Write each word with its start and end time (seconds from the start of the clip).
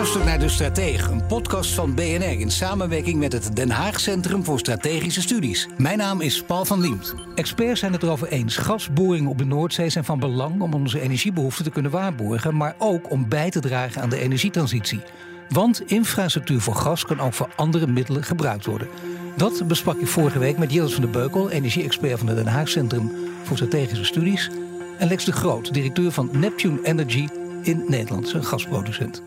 Luistert 0.00 0.24
naar 0.24 0.38
De 0.38 0.48
Stratege, 0.48 1.10
een 1.10 1.26
podcast 1.26 1.74
van 1.74 1.94
BNR 1.94 2.40
in 2.40 2.50
samenwerking 2.50 3.18
met 3.18 3.32
het 3.32 3.56
Den 3.56 3.70
Haag 3.70 4.00
Centrum 4.00 4.44
voor 4.44 4.58
Strategische 4.58 5.20
Studies. 5.20 5.68
Mijn 5.76 5.98
naam 5.98 6.20
is 6.20 6.42
Paul 6.42 6.64
van 6.64 6.80
Liemt. 6.80 7.14
Experts 7.34 7.80
zijn 7.80 7.92
het 7.92 8.02
erover 8.02 8.28
eens. 8.28 8.56
Gasboringen 8.56 9.30
op 9.30 9.38
de 9.38 9.44
Noordzee 9.44 9.88
zijn 9.88 10.04
van 10.04 10.18
belang 10.18 10.60
om 10.60 10.74
onze 10.74 11.00
energiebehoeften 11.00 11.64
te 11.64 11.70
kunnen 11.70 11.90
waarborgen, 11.90 12.56
maar 12.56 12.74
ook 12.78 13.10
om 13.10 13.28
bij 13.28 13.50
te 13.50 13.60
dragen 13.60 14.02
aan 14.02 14.08
de 14.10 14.20
energietransitie. 14.20 15.00
Want 15.48 15.82
infrastructuur 15.90 16.60
voor 16.60 16.74
gas 16.74 17.04
kan 17.04 17.20
ook 17.20 17.34
voor 17.34 17.48
andere 17.56 17.86
middelen 17.86 18.24
gebruikt 18.24 18.66
worden. 18.66 18.88
Dat 19.36 19.66
besprak 19.68 19.98
ik 19.98 20.06
vorige 20.06 20.38
week 20.38 20.58
met 20.58 20.72
Jilles 20.72 20.92
van 20.92 21.02
der 21.02 21.10
Beukel, 21.10 21.50
energie-expert 21.50 22.18
van 22.18 22.28
het 22.28 22.36
Den 22.36 22.46
Haag 22.46 22.68
Centrum 22.68 23.12
voor 23.42 23.56
Strategische 23.56 24.04
Studies, 24.04 24.50
en 24.98 25.08
Lex 25.08 25.24
de 25.24 25.32
Groot, 25.32 25.74
directeur 25.74 26.12
van 26.12 26.28
Neptune 26.32 26.78
Energy 26.82 27.28
in 27.62 27.84
Nederland, 27.88 28.34
gasproducent. 28.40 29.22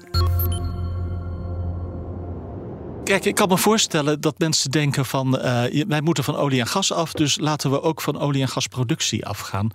Kijk, 3.03 3.25
ik 3.25 3.35
kan 3.35 3.47
me 3.47 3.57
voorstellen 3.57 4.21
dat 4.21 4.39
mensen 4.39 4.71
denken 4.71 5.05
van 5.05 5.35
uh, 5.35 5.63
wij 5.87 6.01
moeten 6.01 6.23
van 6.23 6.35
olie 6.35 6.59
en 6.59 6.67
gas 6.67 6.91
af, 6.91 7.11
dus 7.11 7.37
laten 7.39 7.71
we 7.71 7.81
ook 7.81 8.01
van 8.01 8.19
olie 8.19 8.41
en 8.41 8.47
gasproductie 8.47 9.25
afgaan. 9.25 9.71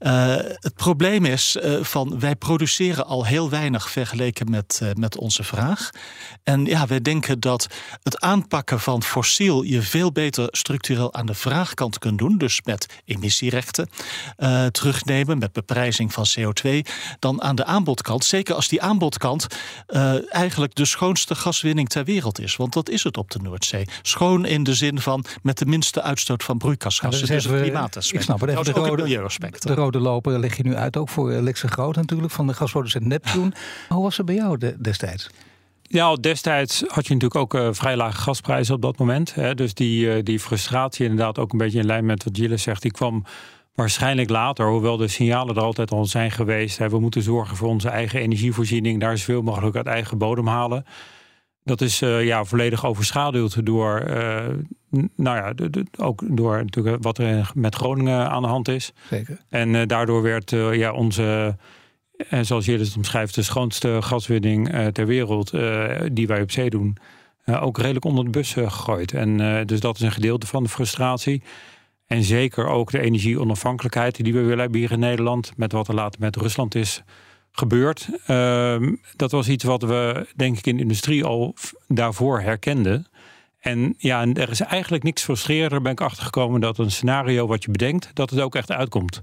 Uh, 0.00 0.34
het 0.36 0.74
probleem 0.74 1.24
is 1.24 1.56
uh, 1.62 1.82
van 1.82 2.18
wij 2.18 2.36
produceren 2.36 3.06
al 3.06 3.24
heel 3.26 3.50
weinig 3.50 3.90
vergeleken 3.90 4.50
met, 4.50 4.80
met 4.94 5.18
onze 5.18 5.44
vraag. 5.44 5.90
En 6.42 6.64
ja, 6.64 6.86
wij 6.86 7.00
denken 7.00 7.40
dat 7.40 7.66
het 8.02 8.20
aanpakken 8.20 8.80
van 8.80 9.02
fossiel 9.02 9.62
je 9.62 9.82
veel 9.82 10.12
beter 10.12 10.48
structureel 10.50 11.14
aan 11.14 11.26
de 11.26 11.34
vraagkant 11.34 11.98
kunt 11.98 12.18
doen, 12.18 12.38
dus 12.38 12.60
met 12.64 12.86
emissierechten 13.04 13.88
terugnemen, 14.70 15.38
met 15.38 15.52
beprijzing 15.52 16.12
van 16.12 16.26
CO2, 16.38 16.70
dan 17.18 17.42
aan 17.42 17.56
de 17.56 17.64
aanbodkant. 17.64 18.24
Zeker 18.24 18.54
als 18.54 18.68
die 18.68 18.82
aanbodkant 18.82 19.46
eigenlijk 20.28 20.74
de 20.74 20.84
schoonste 20.84 21.34
gaswinning 21.34 21.88
ter 21.88 22.04
wereld 22.04 22.40
is. 22.40 22.55
Want 22.56 22.72
dat 22.72 22.88
is 22.88 23.02
het 23.02 23.16
op 23.16 23.30
de 23.30 23.38
Noordzee. 23.42 23.86
Schoon 24.02 24.46
in 24.46 24.62
de 24.62 24.74
zin 24.74 25.00
van 25.00 25.24
met 25.42 25.58
de 25.58 25.66
minste 25.66 26.02
uitstoot 26.02 26.42
van 26.42 26.58
broeikasgassen. 26.58 27.26
dus 27.26 27.44
het 27.44 27.60
klimaataspect. 27.60 28.18
Ik 28.18 28.22
snap 28.22 28.40
het. 28.40 28.50
Even 28.50 28.64
de, 28.64 28.70
rode, 28.70 29.18
de 29.58 29.74
rode 29.74 30.00
loper 30.00 30.38
leg 30.38 30.56
je 30.56 30.62
nu 30.62 30.74
uit, 30.74 30.96
ook 30.96 31.08
voor 31.08 31.30
Lexe 31.30 31.68
Groot 31.68 31.96
natuurlijk, 31.96 32.32
van 32.32 32.46
de 32.46 32.54
gasproducent 32.54 33.04
Neptune. 33.04 33.52
Hoe 33.88 34.02
was 34.02 34.16
het 34.16 34.26
bij 34.26 34.34
jou 34.34 34.74
destijds? 34.78 35.30
Ja, 35.88 36.14
destijds 36.14 36.84
had 36.86 37.06
je 37.06 37.14
natuurlijk 37.14 37.34
ook 37.34 37.54
uh, 37.54 37.68
vrij 37.72 37.96
lage 37.96 38.20
gasprijzen 38.20 38.74
op 38.74 38.82
dat 38.82 38.98
moment. 38.98 39.34
Hè? 39.34 39.54
Dus 39.54 39.74
die, 39.74 40.06
uh, 40.06 40.22
die 40.22 40.40
frustratie 40.40 41.04
inderdaad 41.04 41.38
ook 41.38 41.52
een 41.52 41.58
beetje 41.58 41.78
in 41.78 41.86
lijn 41.86 42.06
met 42.06 42.24
wat 42.24 42.36
Gilles 42.36 42.62
zegt. 42.62 42.82
Die 42.82 42.90
kwam 42.90 43.24
waarschijnlijk 43.74 44.30
later, 44.30 44.68
hoewel 44.68 44.96
de 44.96 45.08
signalen 45.08 45.56
er 45.56 45.62
altijd 45.62 45.90
al 45.90 46.04
zijn 46.04 46.30
geweest. 46.30 46.78
Hè? 46.78 46.88
We 46.88 46.98
moeten 47.00 47.22
zorgen 47.22 47.56
voor 47.56 47.68
onze 47.68 47.88
eigen 47.88 48.20
energievoorziening. 48.20 49.00
Daar 49.00 49.18
zoveel 49.18 49.42
mogelijk 49.42 49.76
uit 49.76 49.86
eigen 49.86 50.18
bodem 50.18 50.46
halen. 50.46 50.84
Dat 51.66 51.80
is 51.80 52.02
uh, 52.02 52.24
ja, 52.24 52.44
volledig 52.44 52.86
overschaduwd 52.86 53.66
door, 53.66 54.04
uh, 54.08 54.44
nou 55.16 55.36
ja, 55.36 55.52
de, 55.52 55.70
de, 55.70 55.86
ook 55.96 56.22
door 56.36 56.56
natuurlijk 56.56 57.02
wat 57.02 57.18
er 57.18 57.50
met 57.54 57.74
Groningen 57.74 58.30
aan 58.30 58.42
de 58.42 58.48
hand 58.48 58.68
is. 58.68 58.92
Zeker. 59.10 59.38
En 59.48 59.74
uh, 59.74 59.82
daardoor 59.86 60.22
werd 60.22 60.50
ja, 60.50 60.92
onze, 60.92 61.56
zoals 62.40 62.64
je 62.64 62.78
het 62.78 62.96
omschrijft, 62.96 63.34
de 63.34 63.42
schoonste 63.42 63.98
gaswinning 64.02 64.92
ter 64.92 65.06
wereld 65.06 65.50
die 66.12 66.26
wij 66.26 66.42
op 66.42 66.50
zee 66.50 66.70
doen, 66.70 66.96
ook 67.46 67.78
redelijk 67.78 68.04
onder 68.04 68.24
de 68.24 68.30
bus 68.30 68.52
gegooid. 68.52 69.12
En 69.12 69.66
dus 69.66 69.80
dat 69.80 69.96
is 69.96 70.02
een 70.02 70.12
gedeelte 70.12 70.46
van 70.46 70.62
de 70.62 70.68
frustratie. 70.68 71.42
En 72.06 72.22
zeker 72.22 72.66
ook 72.66 72.90
de 72.90 73.00
energieonafhankelijkheid 73.00 74.24
die 74.24 74.32
we 74.32 74.40
willen 74.40 74.58
hebben 74.58 74.80
hier 74.80 74.92
in 74.92 74.98
Nederland, 74.98 75.52
met 75.56 75.72
wat 75.72 75.88
er 75.88 75.94
later 75.94 76.20
met 76.20 76.36
Rusland 76.36 76.74
is 76.74 77.02
gebeurd. 77.58 78.08
Uh, 78.26 78.92
dat 79.16 79.30
was 79.30 79.48
iets 79.48 79.64
wat 79.64 79.82
we, 79.82 80.26
denk 80.36 80.58
ik, 80.58 80.66
in 80.66 80.76
de 80.76 80.82
industrie 80.82 81.24
al 81.24 81.54
daarvoor 81.88 82.40
herkenden. 82.40 83.06
En 83.58 83.94
ja, 83.98 84.26
er 84.26 84.50
is 84.50 84.60
eigenlijk 84.60 85.02
niks 85.02 85.22
frustrerender, 85.22 85.82
ben 85.82 85.92
ik 85.92 86.00
achtergekomen, 86.00 86.60
dat 86.60 86.78
een 86.78 86.90
scenario 86.90 87.46
wat 87.46 87.64
je 87.64 87.70
bedenkt, 87.70 88.10
dat 88.14 88.30
het 88.30 88.40
ook 88.40 88.54
echt 88.54 88.70
uitkomt. 88.70 89.22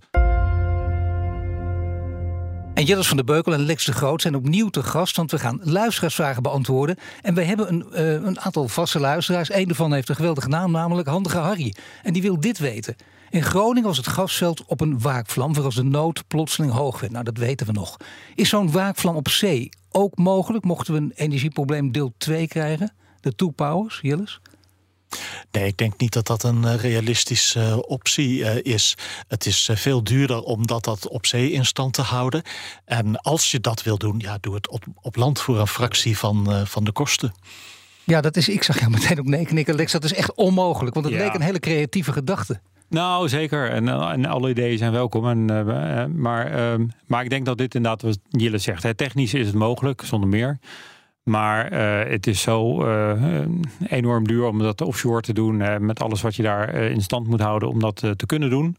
En 2.74 2.86
Jillis 2.86 3.08
van 3.08 3.18
der 3.18 3.26
Beukel 3.26 3.54
en 3.54 3.66
Lex 3.66 3.86
de 3.86 3.92
Groot 3.92 4.22
zijn 4.22 4.36
opnieuw 4.36 4.70
te 4.70 4.84
gast, 4.84 5.16
want 5.16 5.32
we 5.32 5.40
gaan 5.40 5.60
luisteraarsvragen 5.64 6.44
beantwoorden. 6.44 6.98
En 7.22 7.34
wij 7.34 7.44
hebben 7.44 7.70
een, 7.70 7.86
uh, 7.92 8.12
een 8.12 8.40
aantal 8.40 8.68
vaste 8.68 9.00
luisteraars. 9.00 9.54
Eén 9.54 9.68
daarvan 9.68 9.94
heeft 9.94 10.10
een 10.10 10.16
geweldige 10.16 10.48
naam, 10.48 10.72
namelijk 10.72 11.08
Handige 11.08 11.38
Harry. 11.38 11.74
En 12.04 12.14
die 12.14 12.22
wil 12.22 12.40
dit 12.40 12.58
weten. 12.58 12.96
In 13.30 13.44
Groningen 13.44 13.88
was 13.88 13.98
het 13.98 14.08
gasveld 14.08 14.66
op 14.66 14.82
een 14.82 15.00
waakvlam 15.00 15.56
voor 15.56 15.64
als 15.64 15.76
de 15.76 15.84
nood 15.84 16.28
plotseling 16.28 16.72
hoog 16.72 17.00
werd. 17.00 17.12
Nou, 17.12 17.24
dat 17.24 17.38
weten 17.38 17.66
we 17.66 17.72
nog. 17.72 17.98
Is 18.36 18.50
zo'n 18.50 18.72
waakvlam 18.72 19.16
op 19.16 19.30
zee 19.30 19.70
ook 19.92 20.18
mogelijk? 20.18 20.64
Mochten 20.64 20.94
we 20.94 21.00
een 21.00 21.12
energieprobleem 21.16 21.92
deel 21.92 22.14
2 22.18 22.48
krijgen? 22.48 22.94
De 23.20 23.36
two 23.36 23.50
powers, 23.50 24.00
Jillis? 24.02 24.40
Nee, 25.52 25.68
ik 25.68 25.78
denk 25.78 25.98
niet 25.98 26.14
dat 26.14 26.28
dat 26.28 26.44
een 26.44 26.66
eh, 26.66 26.76
realistische 26.76 27.60
uh, 27.60 27.78
optie 27.78 28.40
uh, 28.40 28.56
is. 28.62 28.98
Het 29.28 29.46
is 29.46 29.70
veel 29.74 30.04
duurder 30.04 30.42
om 30.42 30.68
dat, 30.68 30.84
dat 30.84 31.08
op 31.08 31.26
zee 31.26 31.52
in 31.52 31.66
stand 31.66 31.94
te 31.94 32.02
houden. 32.02 32.42
En 32.86 33.22
als 33.22 33.52
je 33.52 33.60
dat 33.60 33.84
wil 33.84 33.98
doen, 33.98 34.20
ja, 34.20 34.38
doe 34.42 34.56
het 34.56 34.70
op, 34.70 34.86
op 35.02 35.16
land 35.16 35.42
voor 35.42 35.60
een 35.60 35.68
fractie 35.68 36.18
van, 36.18 36.68
van 36.68 36.84
de 36.84 36.92
kosten. 36.92 37.34
Ja, 38.04 38.22
dat 38.22 38.38
is, 38.38 38.50
ik 38.50 38.64
zag 38.64 38.80
jou 38.80 38.92
meteen 39.00 39.20
ook 39.20 39.26
nee 39.26 39.46
knikken, 39.46 39.76
Lex. 39.76 39.92
Dat 39.92 40.04
is 40.04 40.14
echt 40.14 40.34
onmogelijk, 40.34 40.94
want 40.94 41.06
het 41.06 41.16
ja. 41.16 41.24
leek 41.24 41.34
een 41.34 41.42
hele 41.42 41.60
creatieve 41.60 42.12
gedachte. 42.12 42.60
Nou, 42.94 43.30
zeker. 43.30 43.70
En, 43.70 43.88
en 43.88 44.26
alle 44.26 44.50
ideeën 44.50 44.78
zijn 44.78 44.92
welkom. 44.92 45.30
En, 45.30 45.52
uh, 45.52 46.06
maar, 46.06 46.56
uh, 46.80 46.86
maar 47.06 47.24
ik 47.24 47.30
denk 47.30 47.46
dat 47.46 47.58
dit 47.58 47.76
inderdaad, 47.76 48.02
wat 48.02 48.20
Jille 48.30 48.58
zegt, 48.58 48.84
hè, 48.84 48.94
technisch 48.94 49.34
is 49.34 49.46
het 49.46 49.56
mogelijk, 49.56 50.02
zonder 50.06 50.30
meer. 50.30 50.60
Maar 51.24 51.74
uh, 51.74 52.12
het 52.12 52.28
is 52.28 52.42
zo 52.42 52.86
enorm 53.88 54.28
duur 54.28 54.46
om 54.46 54.60
dat 54.60 54.82
offshore 54.82 55.22
te 55.22 55.34
doen, 55.34 55.86
met 55.86 56.02
alles 56.02 56.22
wat 56.22 56.36
je 56.36 56.44
daar 56.44 56.74
in 56.74 57.02
stand 57.02 57.28
moet 57.28 57.42
houden 57.42 57.70
om 57.70 57.80
dat 57.80 57.96
te 57.96 58.26
kunnen 58.26 58.50
doen. 58.50 58.78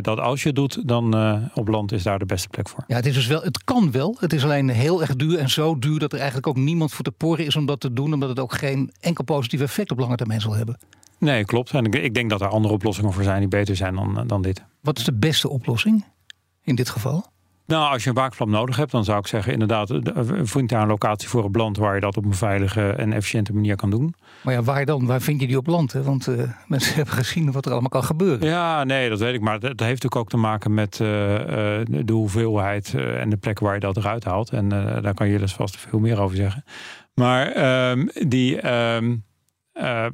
dat 0.00 0.20
als 0.20 0.42
je 0.42 0.46
het 0.46 0.56
doet, 0.56 0.88
dan 0.88 1.14
op 1.54 1.68
land 1.68 1.92
is 1.92 2.02
daar 2.02 2.18
de 2.18 2.26
beste 2.26 2.48
plek 2.48 2.68
voor. 2.68 2.84
Ja, 2.86 2.96
het 2.96 3.06
is 3.06 3.14
dus 3.14 3.26
wel, 3.26 3.42
het 3.42 3.64
kan 3.64 3.90
wel. 3.90 4.16
Het 4.20 4.32
is 4.32 4.44
alleen 4.44 4.68
heel 4.68 5.00
erg 5.00 5.16
duur 5.16 5.38
en 5.38 5.48
zo 5.48 5.78
duur 5.78 5.98
dat 5.98 6.12
er 6.12 6.18
eigenlijk 6.18 6.46
ook 6.46 6.56
niemand 6.56 6.92
voor 6.92 7.04
te 7.04 7.10
poren 7.10 7.46
is 7.46 7.56
om 7.56 7.66
dat 7.66 7.80
te 7.80 7.92
doen, 7.92 8.12
omdat 8.12 8.28
het 8.28 8.40
ook 8.40 8.54
geen 8.54 8.92
enkel 9.00 9.24
positief 9.24 9.60
effect 9.60 9.90
op 9.90 9.98
lange 9.98 10.16
termijn 10.16 10.40
zal 10.40 10.54
hebben. 10.54 10.78
Nee, 11.18 11.44
klopt. 11.44 11.70
En 11.70 11.84
ik 11.84 12.14
denk 12.14 12.30
dat 12.30 12.40
er 12.40 12.48
andere 12.48 12.74
oplossingen 12.74 13.12
voor 13.12 13.22
zijn 13.22 13.40
die 13.40 13.48
beter 13.48 13.76
zijn 13.76 13.94
dan, 13.94 14.24
dan 14.26 14.42
dit. 14.42 14.62
Wat 14.80 14.98
is 14.98 15.04
de 15.04 15.12
beste 15.12 15.48
oplossing 15.48 16.04
in 16.62 16.74
dit 16.74 16.88
geval? 16.88 17.32
Nou, 17.66 17.92
als 17.92 18.02
je 18.02 18.08
een 18.08 18.14
waakvlam 18.14 18.50
nodig 18.50 18.76
hebt, 18.76 18.90
dan 18.90 19.04
zou 19.04 19.18
ik 19.18 19.26
zeggen 19.26 19.52
inderdaad, 19.52 20.00
vind 20.42 20.68
daar 20.68 20.82
een 20.82 20.88
locatie 20.88 21.28
voor 21.28 21.44
op 21.44 21.56
land 21.56 21.76
waar 21.76 21.94
je 21.94 22.00
dat 22.00 22.16
op 22.16 22.24
een 22.24 22.34
veilige 22.34 22.90
en 22.90 23.12
efficiënte 23.12 23.52
manier 23.52 23.76
kan 23.76 23.90
doen. 23.90 24.14
Maar 24.42 24.54
ja, 24.54 24.62
waar 24.62 24.84
dan? 24.84 25.06
Waar 25.06 25.20
vind 25.20 25.40
je 25.40 25.46
die 25.46 25.56
op 25.56 25.66
land? 25.66 25.92
Hè? 25.92 26.02
Want 26.02 26.28
uh, 26.28 26.42
mensen 26.66 26.94
hebben 27.04 27.14
gezien 27.14 27.52
wat 27.52 27.64
er 27.66 27.72
allemaal 27.72 27.90
kan 27.90 28.04
gebeuren. 28.04 28.48
Ja, 28.48 28.84
nee, 28.84 29.08
dat 29.08 29.18
weet 29.18 29.34
ik. 29.34 29.40
Maar 29.40 29.60
dat 29.60 29.68
heeft 29.68 29.80
natuurlijk 29.80 30.16
ook 30.16 30.28
te 30.28 30.36
maken 30.36 30.74
met 30.74 30.98
uh, 30.98 31.08
de 31.86 32.12
hoeveelheid 32.12 32.94
en 32.94 33.30
de 33.30 33.36
plek 33.36 33.58
waar 33.58 33.74
je 33.74 33.80
dat 33.80 33.96
eruit 33.96 34.24
haalt. 34.24 34.50
En 34.50 34.68
daar 35.02 35.14
kan 35.14 35.28
je 35.28 35.38
dus 35.38 35.54
vast 35.54 35.76
veel 35.76 35.98
meer 35.98 36.20
over 36.20 36.36
zeggen. 36.36 36.64
Maar 37.14 37.46
ehm, 37.46 38.06
die. 38.28 38.60
Ehm, 38.60 39.16
uh, 39.74 40.06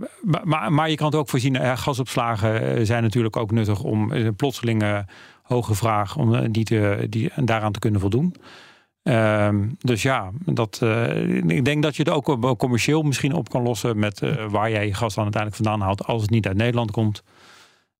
maar, 0.44 0.72
maar, 0.72 0.90
je 0.90 0.96
kan 0.96 1.06
het 1.06 1.14
ook 1.14 1.28
voorzien, 1.28 1.76
gasopslagen 1.78 2.62
eh, 2.62 2.84
zijn 2.84 3.02
natuurlijk 3.02 3.36
ook 3.36 3.50
nuttig 3.50 3.82
om 3.82 4.34
plotselinge 4.36 5.06
hoge 5.50 5.74
vraag, 5.74 6.16
om 6.16 6.52
die, 6.52 6.64
te, 6.64 7.06
die 7.10 7.30
daaraan 7.36 7.72
te 7.72 7.78
kunnen 7.78 8.00
voldoen. 8.00 8.34
Uh, 9.02 9.48
dus 9.78 10.02
ja, 10.02 10.30
dat, 10.44 10.80
ik 11.46 11.64
denk 11.64 11.82
dat 11.82 11.96
je 11.96 12.02
het 12.02 12.12
ook 12.12 12.58
commercieel 12.58 13.02
misschien 13.02 13.32
op 13.32 13.48
kan 13.48 13.62
lossen 13.62 13.98
met 13.98 14.20
waar 14.48 14.70
jij 14.70 14.86
je 14.86 14.94
gas 14.94 15.14
dan 15.14 15.24
uiteindelijk 15.24 15.62
vandaan 15.62 15.86
haalt 15.86 16.04
als 16.04 16.22
het 16.22 16.30
niet 16.30 16.46
uit 16.46 16.56
Nederland 16.56 16.90
komt. 16.90 17.22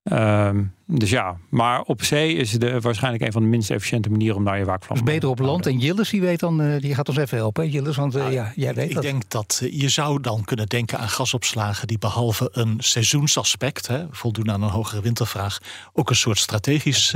Ehm, 0.02 0.62
dus 0.92 1.10
ja, 1.10 1.36
maar 1.48 1.80
op 1.80 2.02
zee 2.02 2.34
is 2.34 2.52
het 2.52 2.82
waarschijnlijk 2.82 3.24
een 3.24 3.32
van 3.32 3.42
de 3.42 3.48
minst 3.48 3.70
efficiënte 3.70 4.10
manieren 4.10 4.36
om 4.36 4.44
daar 4.44 4.58
je 4.58 4.64
waakvlam 4.64 4.98
dus 4.98 5.06
beter 5.06 5.28
op 5.28 5.38
land. 5.38 5.66
En 5.66 5.78
Jillis, 5.78 6.10
die 6.10 6.20
weet 6.20 6.40
dan, 6.40 6.78
die 6.78 6.94
gaat 6.94 7.08
ons 7.08 7.18
even 7.18 7.36
helpen. 7.36 7.70
Jillis, 7.70 7.96
want 7.96 8.16
uh, 8.16 8.32
ja, 8.32 8.52
jij 8.56 8.74
weet 8.74 8.88
ik 8.88 8.94
dat. 8.94 9.04
Ik 9.04 9.10
denk 9.10 9.30
dat 9.30 9.62
je 9.70 9.88
zou 9.88 10.20
dan 10.20 10.44
kunnen 10.44 10.66
denken 10.66 10.98
aan 10.98 11.08
gasopslagen 11.08 11.86
die 11.86 11.98
behalve 11.98 12.48
een 12.52 12.74
seizoensaspect, 12.78 13.86
hè, 13.86 14.04
voldoen 14.10 14.50
aan 14.50 14.62
een 14.62 14.70
hogere 14.70 15.00
wintervraag, 15.00 15.58
ook 15.92 16.10
een 16.10 16.16
soort 16.16 16.38
strategisch 16.38 17.14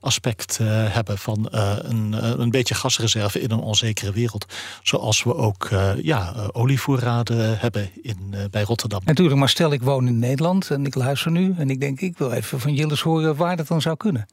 aspect 0.00 0.58
hebben 0.58 1.18
van 1.18 1.48
een, 1.50 2.40
een 2.40 2.50
beetje 2.50 2.74
gasreserve 2.74 3.40
in 3.40 3.50
een 3.50 3.60
onzekere 3.60 4.12
wereld. 4.12 4.46
Zoals 4.82 5.22
we 5.22 5.34
ook 5.34 5.68
ja, 6.02 6.34
olievoorraden 6.52 7.58
hebben 7.58 7.90
in, 8.02 8.34
bij 8.50 8.62
Rotterdam. 8.62 9.00
Natuurlijk, 9.04 9.38
maar 9.38 9.48
stel 9.48 9.72
ik 9.72 9.82
woon 9.82 10.06
in 10.06 10.18
Nederland 10.18 10.70
en 10.70 10.86
ik 10.86 10.94
luister 10.94 11.30
nu 11.30 11.54
en 11.58 11.70
ik 11.70 11.80
denk 11.80 12.00
ik 12.00 12.18
wil 12.18 12.30
even 12.30 12.60
van 12.60 12.74
Jillis 12.74 13.00
horen 13.00 13.15
waar 13.20 13.56
dat 13.56 13.66
dan 13.66 13.80
zou 13.80 13.96
kunnen. 13.96 14.26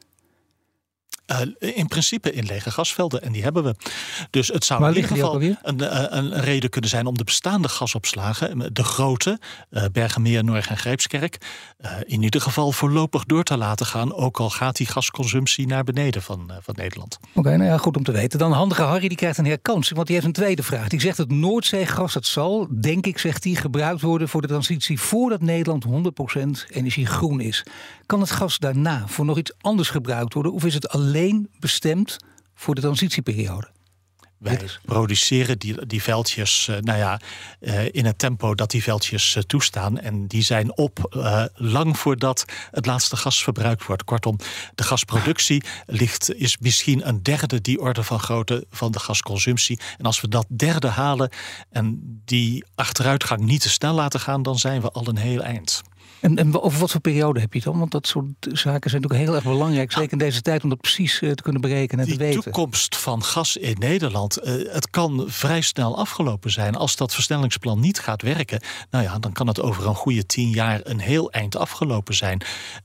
Uh, 1.33 1.75
in 1.75 1.87
principe 1.87 2.31
in 2.31 2.45
lege 2.45 2.71
gasvelden. 2.71 3.21
En 3.21 3.31
die 3.31 3.43
hebben 3.43 3.63
we. 3.63 3.75
Dus 4.29 4.47
het 4.47 4.65
zou 4.65 4.87
in 4.87 4.95
ieder 4.95 5.09
geval 5.09 5.41
een, 5.41 5.57
een, 5.61 6.17
een, 6.17 6.41
reden 6.41 6.69
kunnen 6.69 6.89
zijn 6.89 7.05
om 7.05 7.17
de 7.17 7.23
bestaande 7.23 7.67
gasopslagen, 7.69 8.73
de 8.73 8.83
grote, 8.83 9.39
uh, 9.71 9.83
Bergenmeer, 9.91 10.43
Norg 10.43 10.67
en 10.67 10.77
Grijpskerk, 10.77 11.37
uh, 11.81 11.91
in 12.05 12.23
ieder 12.23 12.41
geval 12.41 12.71
voorlopig 12.71 13.23
door 13.23 13.43
te 13.43 13.57
laten 13.57 13.85
gaan. 13.85 14.13
Ook 14.13 14.39
al 14.39 14.49
gaat 14.49 14.75
die 14.75 14.87
gasconsumptie 14.87 15.67
naar 15.67 15.83
beneden 15.83 16.21
van, 16.21 16.51
van 16.61 16.73
Nederland. 16.77 17.17
Oké, 17.21 17.39
okay, 17.39 17.55
nou 17.55 17.69
ja, 17.69 17.77
goed 17.77 17.97
om 17.97 18.03
te 18.03 18.11
weten. 18.11 18.39
Dan 18.39 18.51
handige 18.51 18.81
Harry, 18.81 19.07
die 19.07 19.17
krijgt 19.17 19.37
een 19.37 19.45
herkansing, 19.45 19.95
want 19.95 20.07
die 20.07 20.15
heeft 20.15 20.27
een 20.27 20.33
tweede 20.33 20.63
vraag. 20.63 20.87
Die 20.87 21.01
zegt 21.01 21.17
het 21.17 21.31
Noordzeegas, 21.31 22.13
dat 22.13 22.25
zal, 22.25 22.67
denk 22.81 23.05
ik, 23.05 23.17
zegt 23.17 23.43
hij, 23.43 23.53
gebruikt 23.53 24.01
worden 24.01 24.29
voor 24.29 24.41
de 24.41 24.47
transitie 24.47 24.99
voordat 24.99 25.41
Nederland 25.41 25.85
100% 25.85 25.89
energie 26.69 27.05
groen 27.05 27.39
is. 27.39 27.65
Kan 28.05 28.19
het 28.19 28.31
gas 28.31 28.59
daarna 28.59 29.03
voor 29.07 29.25
nog 29.25 29.37
iets 29.37 29.51
anders 29.61 29.89
gebruikt 29.89 30.33
worden? 30.33 30.53
Of 30.53 30.65
is 30.65 30.73
het 30.73 30.89
alleen 30.89 31.22
bestemd 31.59 32.17
voor 32.53 32.75
de 32.75 32.81
transitieperiode? 32.81 33.71
Wij 34.43 34.59
produceren 34.85 35.59
die, 35.59 35.85
die 35.85 36.01
veldjes 36.01 36.67
uh, 36.69 36.77
nou 36.77 36.97
ja, 36.97 37.19
uh, 37.59 37.85
in 37.91 38.05
het 38.05 38.17
tempo 38.17 38.55
dat 38.55 38.71
die 38.71 38.83
veldjes 38.83 39.35
uh, 39.35 39.43
toestaan. 39.43 39.99
En 39.99 40.27
die 40.27 40.41
zijn 40.41 40.77
op 40.77 40.99
lang 41.53 41.97
voordat 41.97 42.45
het 42.71 42.85
laatste 42.85 43.15
gas 43.15 43.43
verbruikt 43.43 43.85
wordt. 43.85 44.03
Kortom, 44.03 44.37
de 44.75 44.83
gasproductie 44.83 45.63
ligt, 45.85 46.33
is 46.33 46.57
misschien 46.57 47.07
een 47.07 47.23
derde 47.23 47.61
die 47.61 47.79
orde 47.79 48.03
van 48.03 48.19
grootte 48.19 48.65
van 48.69 48.91
de 48.91 48.99
gasconsumptie. 48.99 49.79
En 49.97 50.05
als 50.05 50.21
we 50.21 50.27
dat 50.27 50.45
derde 50.49 50.87
halen 50.87 51.29
en 51.69 51.99
die 52.25 52.65
achteruitgang 52.75 53.41
niet 53.41 53.61
te 53.61 53.69
snel 53.69 53.93
laten 53.93 54.19
gaan, 54.19 54.43
dan 54.43 54.57
zijn 54.57 54.81
we 54.81 54.91
al 54.91 55.07
een 55.07 55.17
heel 55.17 55.41
eind. 55.41 55.81
En, 56.23 56.37
en, 56.37 56.61
over 56.61 56.79
wat 56.79 56.91
voor 56.91 57.01
periode 57.01 57.39
heb 57.39 57.53
je 57.53 57.59
het 57.59 57.67
dan? 57.67 57.79
Want 57.79 57.91
dat 57.91 58.07
soort 58.07 58.25
zaken 58.39 58.89
zijn 58.89 59.01
natuurlijk 59.01 59.29
heel 59.29 59.35
erg 59.35 59.43
belangrijk. 59.43 59.91
Zeker 59.91 60.11
in 60.11 60.17
deze 60.17 60.41
tijd 60.41 60.63
om 60.63 60.69
dat 60.69 60.81
precies 60.81 61.19
te 61.19 61.41
kunnen 61.41 61.61
berekenen 61.61 62.05
en 62.05 62.11
te 62.11 62.17
weten. 62.17 62.37
De 62.37 62.43
toekomst 62.43 62.97
van 62.97 63.23
gas 63.23 63.57
in 63.57 63.75
Nederland, 63.79 64.39
uh, 64.43 64.73
het 64.73 64.89
kan 64.89 65.23
vrij 65.27 65.61
snel 65.61 65.97
afgelopen 65.97 66.51
zijn. 66.51 66.75
Als 66.75 66.95
dat 66.95 67.13
versnellingsplan 67.13 67.79
niet 67.79 67.99
gaat 67.99 68.21
werken, 68.21 68.59
nou 68.89 69.03
ja, 69.03 69.19
dan 69.19 69.31
kan 69.31 69.47
het 69.47 69.61
over 69.61 69.87
een 69.87 69.95
goede 69.95 70.25
tien 70.25 70.49
jaar 70.49 70.79
een 70.83 70.99
heel 70.99 71.31
eind 71.31 71.57
afgelopen 71.57 72.15
zijn. 72.15 72.41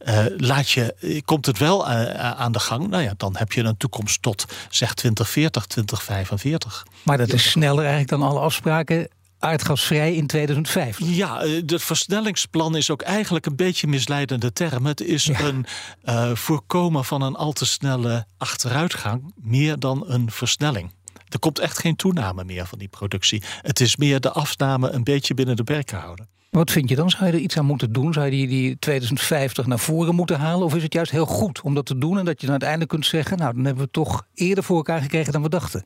Uh, 0.06 0.24
laat 0.36 0.70
je, 0.70 1.22
komt 1.24 1.46
het 1.46 1.58
wel 1.58 1.90
uh, 1.90 2.14
aan 2.18 2.52
de 2.52 2.60
gang, 2.60 2.88
nou 2.88 3.02
ja, 3.02 3.14
dan 3.16 3.36
heb 3.36 3.52
je 3.52 3.62
een 3.62 3.76
toekomst 3.76 4.22
tot 4.22 4.44
zeg 4.70 4.94
2040, 4.94 5.66
2045. 5.66 6.86
Maar 7.02 7.18
dat 7.18 7.32
is 7.32 7.50
sneller 7.50 7.84
eigenlijk 7.84 8.10
dan 8.10 8.22
alle 8.22 8.40
afspraken 8.40 9.08
aardgasvrij 9.38 10.14
in 10.14 10.26
2005. 10.26 10.98
Ja, 11.00 11.40
het 11.40 11.82
versnellingsplan 11.82 12.76
is 12.76 12.90
ook 12.90 13.02
eigenlijk 13.02 13.46
een 13.46 13.56
beetje 13.56 13.86
een 13.86 13.92
misleidende 13.92 14.52
term. 14.52 14.86
Het 14.86 15.00
is 15.00 15.24
ja. 15.24 15.40
een 15.40 15.66
uh, 16.04 16.34
voorkomen 16.34 17.04
van 17.04 17.22
een 17.22 17.36
al 17.36 17.52
te 17.52 17.66
snelle 17.66 18.26
achteruitgang, 18.36 19.32
meer 19.36 19.78
dan 19.78 20.04
een 20.06 20.30
versnelling. 20.30 20.92
Er 21.28 21.38
komt 21.38 21.58
echt 21.58 21.78
geen 21.78 21.96
toename 21.96 22.44
meer 22.44 22.66
van 22.66 22.78
die 22.78 22.88
productie. 22.88 23.42
Het 23.62 23.80
is 23.80 23.96
meer 23.96 24.20
de 24.20 24.30
afname 24.30 24.90
een 24.90 25.04
beetje 25.04 25.34
binnen 25.34 25.56
de 25.56 25.64
perken 25.64 25.98
houden. 25.98 26.28
Wat 26.50 26.70
vind 26.70 26.88
je 26.88 26.96
dan? 26.96 27.10
Zou 27.10 27.26
je 27.26 27.32
er 27.32 27.38
iets 27.38 27.56
aan 27.56 27.64
moeten 27.64 27.92
doen? 27.92 28.12
Zou 28.12 28.24
je 28.24 28.30
die, 28.30 28.46
die 28.46 28.78
2050 28.78 29.66
naar 29.66 29.78
voren 29.78 30.14
moeten 30.14 30.38
halen? 30.38 30.66
Of 30.66 30.74
is 30.74 30.82
het 30.82 30.92
juist 30.92 31.10
heel 31.10 31.26
goed 31.26 31.60
om 31.60 31.74
dat 31.74 31.86
te 31.86 31.98
doen 31.98 32.18
en 32.18 32.24
dat 32.24 32.34
je 32.40 32.42
dan 32.42 32.50
uiteindelijk 32.50 32.90
kunt 32.90 33.06
zeggen: 33.06 33.38
Nou, 33.38 33.54
dan 33.54 33.64
hebben 33.64 33.84
we 33.84 33.90
toch 33.90 34.26
eerder 34.34 34.64
voor 34.64 34.76
elkaar 34.76 35.00
gekregen 35.00 35.32
dan 35.32 35.42
we 35.42 35.48
dachten? 35.48 35.82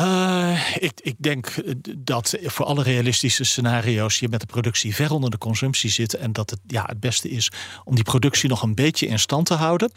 Uh, 0.00 0.74
ik, 0.78 1.00
ik, 1.02 1.14
denk 1.18 1.54
dat 1.98 2.36
voor 2.42 2.66
alle 2.66 2.82
realistische 2.82 3.44
scenario's 3.44 4.18
je 4.18 4.28
met 4.28 4.40
de 4.40 4.46
productie 4.46 4.94
ver 4.94 5.10
onder 5.10 5.30
de 5.30 5.38
consumptie 5.38 5.90
zit. 5.90 6.14
En 6.14 6.32
dat 6.32 6.50
het 6.50 6.60
ja, 6.66 6.84
het 6.86 7.00
beste 7.00 7.30
is 7.30 7.50
om 7.84 7.94
die 7.94 8.04
productie 8.04 8.48
nog 8.48 8.62
een 8.62 8.74
beetje 8.74 9.06
in 9.06 9.18
stand 9.18 9.46
te 9.46 9.54
houden. 9.54 9.92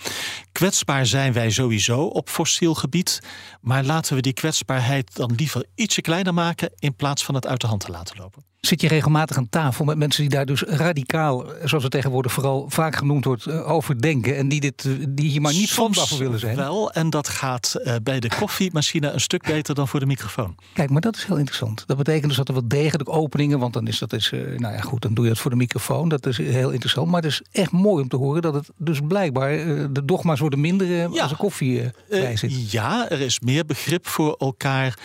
Kwetsbaar 0.52 1.06
zijn 1.06 1.34
wij 1.34 1.50
sowieso 1.50 2.02
op 2.02 2.30
fossiel 2.30 2.74
gebied. 2.74 3.22
Maar 3.62 3.84
laten 3.84 4.16
we 4.16 4.22
die 4.22 4.34
kwetsbaarheid 4.34 5.16
dan 5.16 5.34
liever 5.36 5.66
ietsje 5.76 6.02
kleiner 6.02 6.34
maken. 6.34 6.72
in 6.80 6.96
plaats 6.96 7.24
van 7.24 7.36
het 7.36 7.48
uit 7.48 7.62
de 7.62 7.68
hand 7.68 7.82
te 7.82 7.92
laten 7.92 8.18
lopen. 8.18 8.44
Zit 8.60 8.82
je 8.82 8.88
regelmatig 8.88 9.38
aan 9.38 9.50
tafel 9.50 9.86
met 9.86 9.98
mensen 9.98 10.22
die 10.22 10.30
daar 10.30 10.46
dus 10.46 10.62
radicaal, 10.62 11.46
zoals 11.64 11.84
het 11.84 11.92
tegenwoordig 11.92 12.32
vooral 12.32 12.66
vaak 12.70 12.96
genoemd 12.96 13.26
wordt, 13.26 13.52
over 13.52 14.02
denken. 14.02 14.38
En 14.38 14.48
die, 14.48 14.60
dit, 14.60 14.88
die 15.10 15.30
hier 15.30 15.42
maar 15.42 15.54
niet 15.54 15.72
voor 15.72 16.18
willen 16.18 16.40
zijn? 16.40 16.56
Wel, 16.56 16.92
en 16.92 17.10
dat 17.10 17.28
gaat 17.28 17.76
uh, 17.84 17.96
bij 18.04 18.20
de 18.20 18.30
koffiemachine 18.40 19.12
een 19.12 19.22
stuk 19.22 19.44
beter 19.44 19.76
dan 19.76 19.88
voor 19.88 20.00
de 20.00 20.06
microfoon. 20.06 20.56
Kijk, 20.74 20.90
maar 20.90 21.02
dat 21.02 21.16
is 21.16 21.24
heel 21.24 21.38
interessant. 21.38 21.84
Dat 21.88 21.98
betekent 21.98 22.28
dus 22.28 22.36
dat 22.36 22.48
er 22.48 22.54
wel 22.54 22.68
degelijk 22.68 23.10
openingen, 23.10 23.60
want 23.60 23.74
dan 23.74 23.88
is 23.88 24.00
dat 24.00 24.14
is, 24.14 24.32
uh, 24.32 24.60
nou 24.60 24.74
ja 24.74 24.82
goed, 24.82 25.02
dan 25.02 25.14
doe 25.14 25.24
je 25.26 25.32
het 25.32 25.40
voor 25.40 25.52
de 25.52 25.58
microfoon. 25.58 26.10
Dat 26.10 26.26
is 26.26 26.38
heel 26.38 26.70
interessant. 26.70 27.08
Maar 27.08 27.22
het 27.22 27.32
is 27.32 27.42
echt 27.52 27.72
mooi 27.72 28.04
om 28.04 28.10
te 28.10 28.16
horen 28.16 28.42
dat 28.42 28.54
het 28.54 28.70
dus 28.78 29.00
blijkbaar 29.08 29.58
uh, 29.58 29.86
de 29.92 30.06
dogma's 30.06 30.40
worden 30.40 30.62
minder 30.62 30.88
ja. 30.88 31.22
als 31.22 31.32
er 31.32 31.38
koffie 31.38 31.92
bij 32.10 32.36
zit. 32.38 32.72
ja, 32.72 33.10
er 33.10 33.22
is 33.22 33.40
meer 33.40 33.66
begrip 33.66 34.08
voor 34.08 34.36
elkaar. 34.36 35.00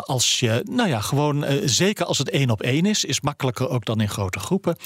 als 0.00 0.40
je, 0.40 0.66
nou 0.70 0.88
ja, 0.88 1.00
gewoon 1.00 1.44
zeker 1.64 2.04
als 2.04 2.18
het 2.18 2.30
één 2.30 2.50
op 2.50 2.57
één 2.60 2.86
is, 2.86 3.04
is 3.04 3.20
makkelijker 3.20 3.68
ook 3.68 3.84
dan 3.84 4.00
in 4.00 4.08
grote 4.08 4.38
groepen. 4.38 4.76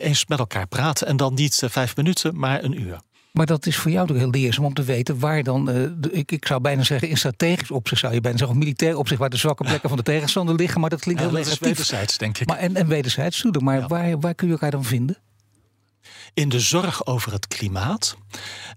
eens 0.00 0.26
met 0.26 0.38
elkaar 0.38 0.66
praten 0.66 1.06
en 1.06 1.16
dan 1.16 1.34
niet 1.34 1.62
vijf 1.66 1.96
minuten, 1.96 2.38
maar 2.38 2.64
een 2.64 2.80
uur. 2.80 3.00
Maar 3.32 3.46
dat 3.46 3.66
is 3.66 3.76
voor 3.76 3.90
jou 3.90 4.06
toch 4.06 4.16
heel 4.16 4.30
leerzaam 4.30 4.64
om 4.64 4.74
te 4.74 4.82
weten 4.82 5.18
waar 5.18 5.42
dan, 5.42 5.68
uh, 5.68 5.88
de, 5.96 6.12
ik, 6.12 6.32
ik 6.32 6.46
zou 6.46 6.60
bijna 6.60 6.82
zeggen 6.82 7.08
in 7.08 7.16
strategisch 7.16 7.70
opzicht 7.70 8.00
zou 8.00 8.14
je 8.14 8.20
bijna 8.20 8.38
zeggen, 8.38 8.56
of 8.56 8.62
militair 8.62 8.96
opzicht 8.96 9.20
waar 9.20 9.30
de 9.30 9.36
zwakke 9.36 9.64
plekken 9.64 9.88
van 9.88 9.98
de 9.98 10.04
tegenstander 10.04 10.54
liggen, 10.54 10.80
maar 10.80 10.90
dat 10.90 11.00
klinkt 11.00 11.20
ja, 11.20 11.26
heel 11.26 11.36
dat 11.36 11.44
negatief. 11.44 11.68
Wederzijds, 11.68 12.18
denk 12.18 12.38
ik. 12.38 12.46
Maar, 12.46 12.56
en, 12.56 12.76
en 12.76 12.86
wederzijds, 12.86 13.36
natuurlijk. 13.36 13.64
Maar 13.64 13.78
ja. 13.80 13.86
waar, 13.86 14.20
waar 14.20 14.34
kun 14.34 14.46
je 14.46 14.52
elkaar 14.52 14.70
dan 14.70 14.84
vinden? 14.84 15.16
In 16.34 16.48
de 16.48 16.60
zorg 16.60 17.06
over 17.06 17.32
het 17.32 17.46
klimaat 17.46 18.16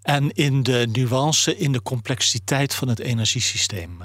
en 0.02 0.32
in 0.32 0.64
de 0.64 0.88
nuance, 0.92 1.58
in 1.58 1.72
de 1.72 1.82
complexiteit 1.82 2.76
van 2.76 2.88
het 2.88 3.00
energiesysteem. 3.00 4.02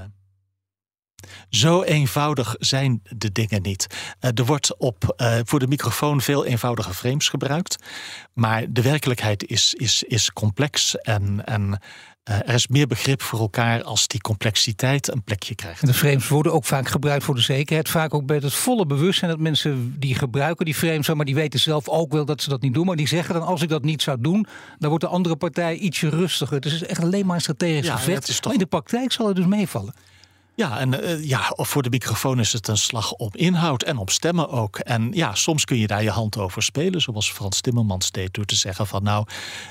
Zo 1.49 1.82
eenvoudig 1.82 2.56
zijn 2.58 3.02
de 3.17 3.32
dingen 3.32 3.62
niet. 3.62 3.87
Uh, 4.20 4.31
er 4.34 4.44
wordt 4.44 4.76
op, 4.78 5.14
uh, 5.17 5.38
voor 5.44 5.58
de 5.58 5.67
microfoon 5.67 6.20
veel 6.20 6.44
eenvoudige 6.44 6.94
frames 6.94 7.28
gebruikt. 7.28 7.76
Maar 8.32 8.64
de 8.69 8.82
werkelijkheid 8.82 9.46
is, 9.46 9.75
is, 9.75 10.02
is 10.02 10.32
complex 10.32 10.96
en, 10.96 11.44
en 11.44 11.81
uh, 12.31 12.37
er 12.37 12.55
is 12.55 12.69
meer 12.69 12.87
begrip 12.87 13.22
voor 13.22 13.38
elkaar 13.38 13.82
als 13.82 14.06
die 14.06 14.20
complexiteit 14.20 15.12
een 15.12 15.23
plekje 15.23 15.54
krijgt. 15.54 15.87
De 15.87 15.94
frames 15.94 16.28
worden 16.28 16.52
ook 16.52 16.64
vaak 16.64 16.88
gebruikt 16.88 17.25
voor 17.25 17.35
de 17.35 17.40
zekerheid. 17.40 17.88
Vaak 17.88 18.14
ook 18.14 18.26
bij 18.26 18.37
het 18.37 18.54
volle 18.54 18.87
bewustzijn 18.87 19.30
dat 19.30 19.40
mensen 19.40 19.94
die 19.99 20.14
gebruiken 20.14 20.64
die 20.64 20.75
frames, 20.75 21.09
maar 21.09 21.25
die 21.25 21.35
weten 21.35 21.61
zelf 21.61 21.88
ook 21.88 22.12
wel 22.12 22.25
dat 22.25 22.42
ze 22.42 22.49
dat 22.49 22.62
niet 22.62 22.75
doen. 22.75 22.87
Maar 22.87 22.97
die 22.97 23.09
zeggen 23.09 23.35
dan 23.35 23.42
als 23.42 23.62
ik 23.62 23.68
dat 23.68 23.83
niet 23.83 24.02
zou 24.02 24.21
doen, 24.21 24.47
dan 24.78 24.88
wordt 24.88 25.04
de 25.04 25.11
andere 25.11 25.37
partij 25.37 25.76
ietsje 25.76 26.09
rustiger. 26.09 26.61
Dus 26.61 26.73
het 26.73 26.83
is 26.83 26.88
echt 26.88 27.02
alleen 27.02 27.26
maar 27.26 27.35
een 27.35 27.40
strategisch 27.40 27.87
ja, 27.87 27.97
gevecht. 27.97 28.26
Toch... 28.26 28.44
Maar 28.44 28.52
in 28.52 28.59
de 28.59 28.66
praktijk 28.66 29.12
zal 29.12 29.26
het 29.26 29.37
dus 29.37 29.47
meevallen. 29.47 29.94
Ja, 30.61 30.79
en 30.79 30.93
uh, 30.93 31.25
ja, 31.25 31.52
voor 31.57 31.83
de 31.83 31.90
microfoon 31.90 32.40
is 32.40 32.52
het 32.52 32.69
een 32.69 32.76
slag 32.76 33.12
op 33.12 33.37
inhoud 33.37 33.83
en 33.83 33.97
op 33.97 34.11
stemmen 34.11 34.49
ook. 34.49 34.79
En 34.79 35.11
ja, 35.12 35.35
soms 35.35 35.64
kun 35.64 35.76
je 35.76 35.87
daar 35.87 36.02
je 36.02 36.11
hand 36.11 36.38
over 36.38 36.62
spelen, 36.62 37.00
zoals 37.00 37.33
Frans 37.33 37.61
Timmermans 37.61 38.11
deed, 38.11 38.35
door 38.35 38.45
te 38.45 38.55
zeggen 38.55 38.87
van 38.87 39.02
nou, 39.02 39.26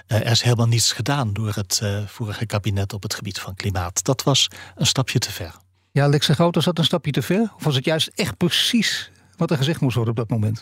uh, 0.08 0.18
er 0.18 0.32
is 0.32 0.42
helemaal 0.42 0.68
niets 0.68 0.92
gedaan 0.92 1.34
door 1.34 1.54
het 1.54 1.80
uh, 1.84 2.06
vorige 2.06 2.46
kabinet 2.46 2.94
op 2.94 3.04
het 3.04 3.14
gebied 3.14 3.40
van 3.40 3.56
klimaat. 3.56 4.04
Dat 4.04 4.24
was 4.24 4.48
een 4.76 4.86
stapje 4.86 5.20
te 5.20 5.32
ver. 5.32 5.56
Ja, 5.92 6.08
Lex 6.08 6.28
Groot, 6.28 6.56
was 6.56 6.66
dat 6.66 6.78
een 6.78 6.84
stapje 6.84 7.12
te 7.12 7.22
ver? 7.22 7.52
Of 7.56 7.64
was 7.64 7.76
het 7.76 7.86
juist 7.86 8.12
echt 8.16 8.38
precies 8.38 9.12
wat 9.38 9.52
er 9.52 9.58
gezegd 9.58 9.82
moest 9.82 9.96
worden 9.96 10.14
op 10.14 10.20
dat 10.20 10.30
moment? 10.30 10.62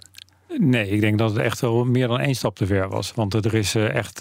Nee, 0.58 0.90
ik 0.90 1.02
denk 1.02 1.18
dat 1.18 1.30
het 1.30 1.40
echt 1.40 1.60
wel 1.60 1.86
meer 1.86 2.08
dan 2.08 2.20
één 2.20 2.36
stap 2.36 2.56
te 2.56 2.66
ver 2.66 2.90
was. 2.90 3.14
Want 3.14 3.34
er 3.34 3.54
is 3.54 3.76
echt 3.76 4.20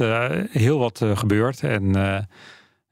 heel 0.50 0.78
wat 0.78 1.00
gebeurd 1.14 1.60
en... 1.60 1.94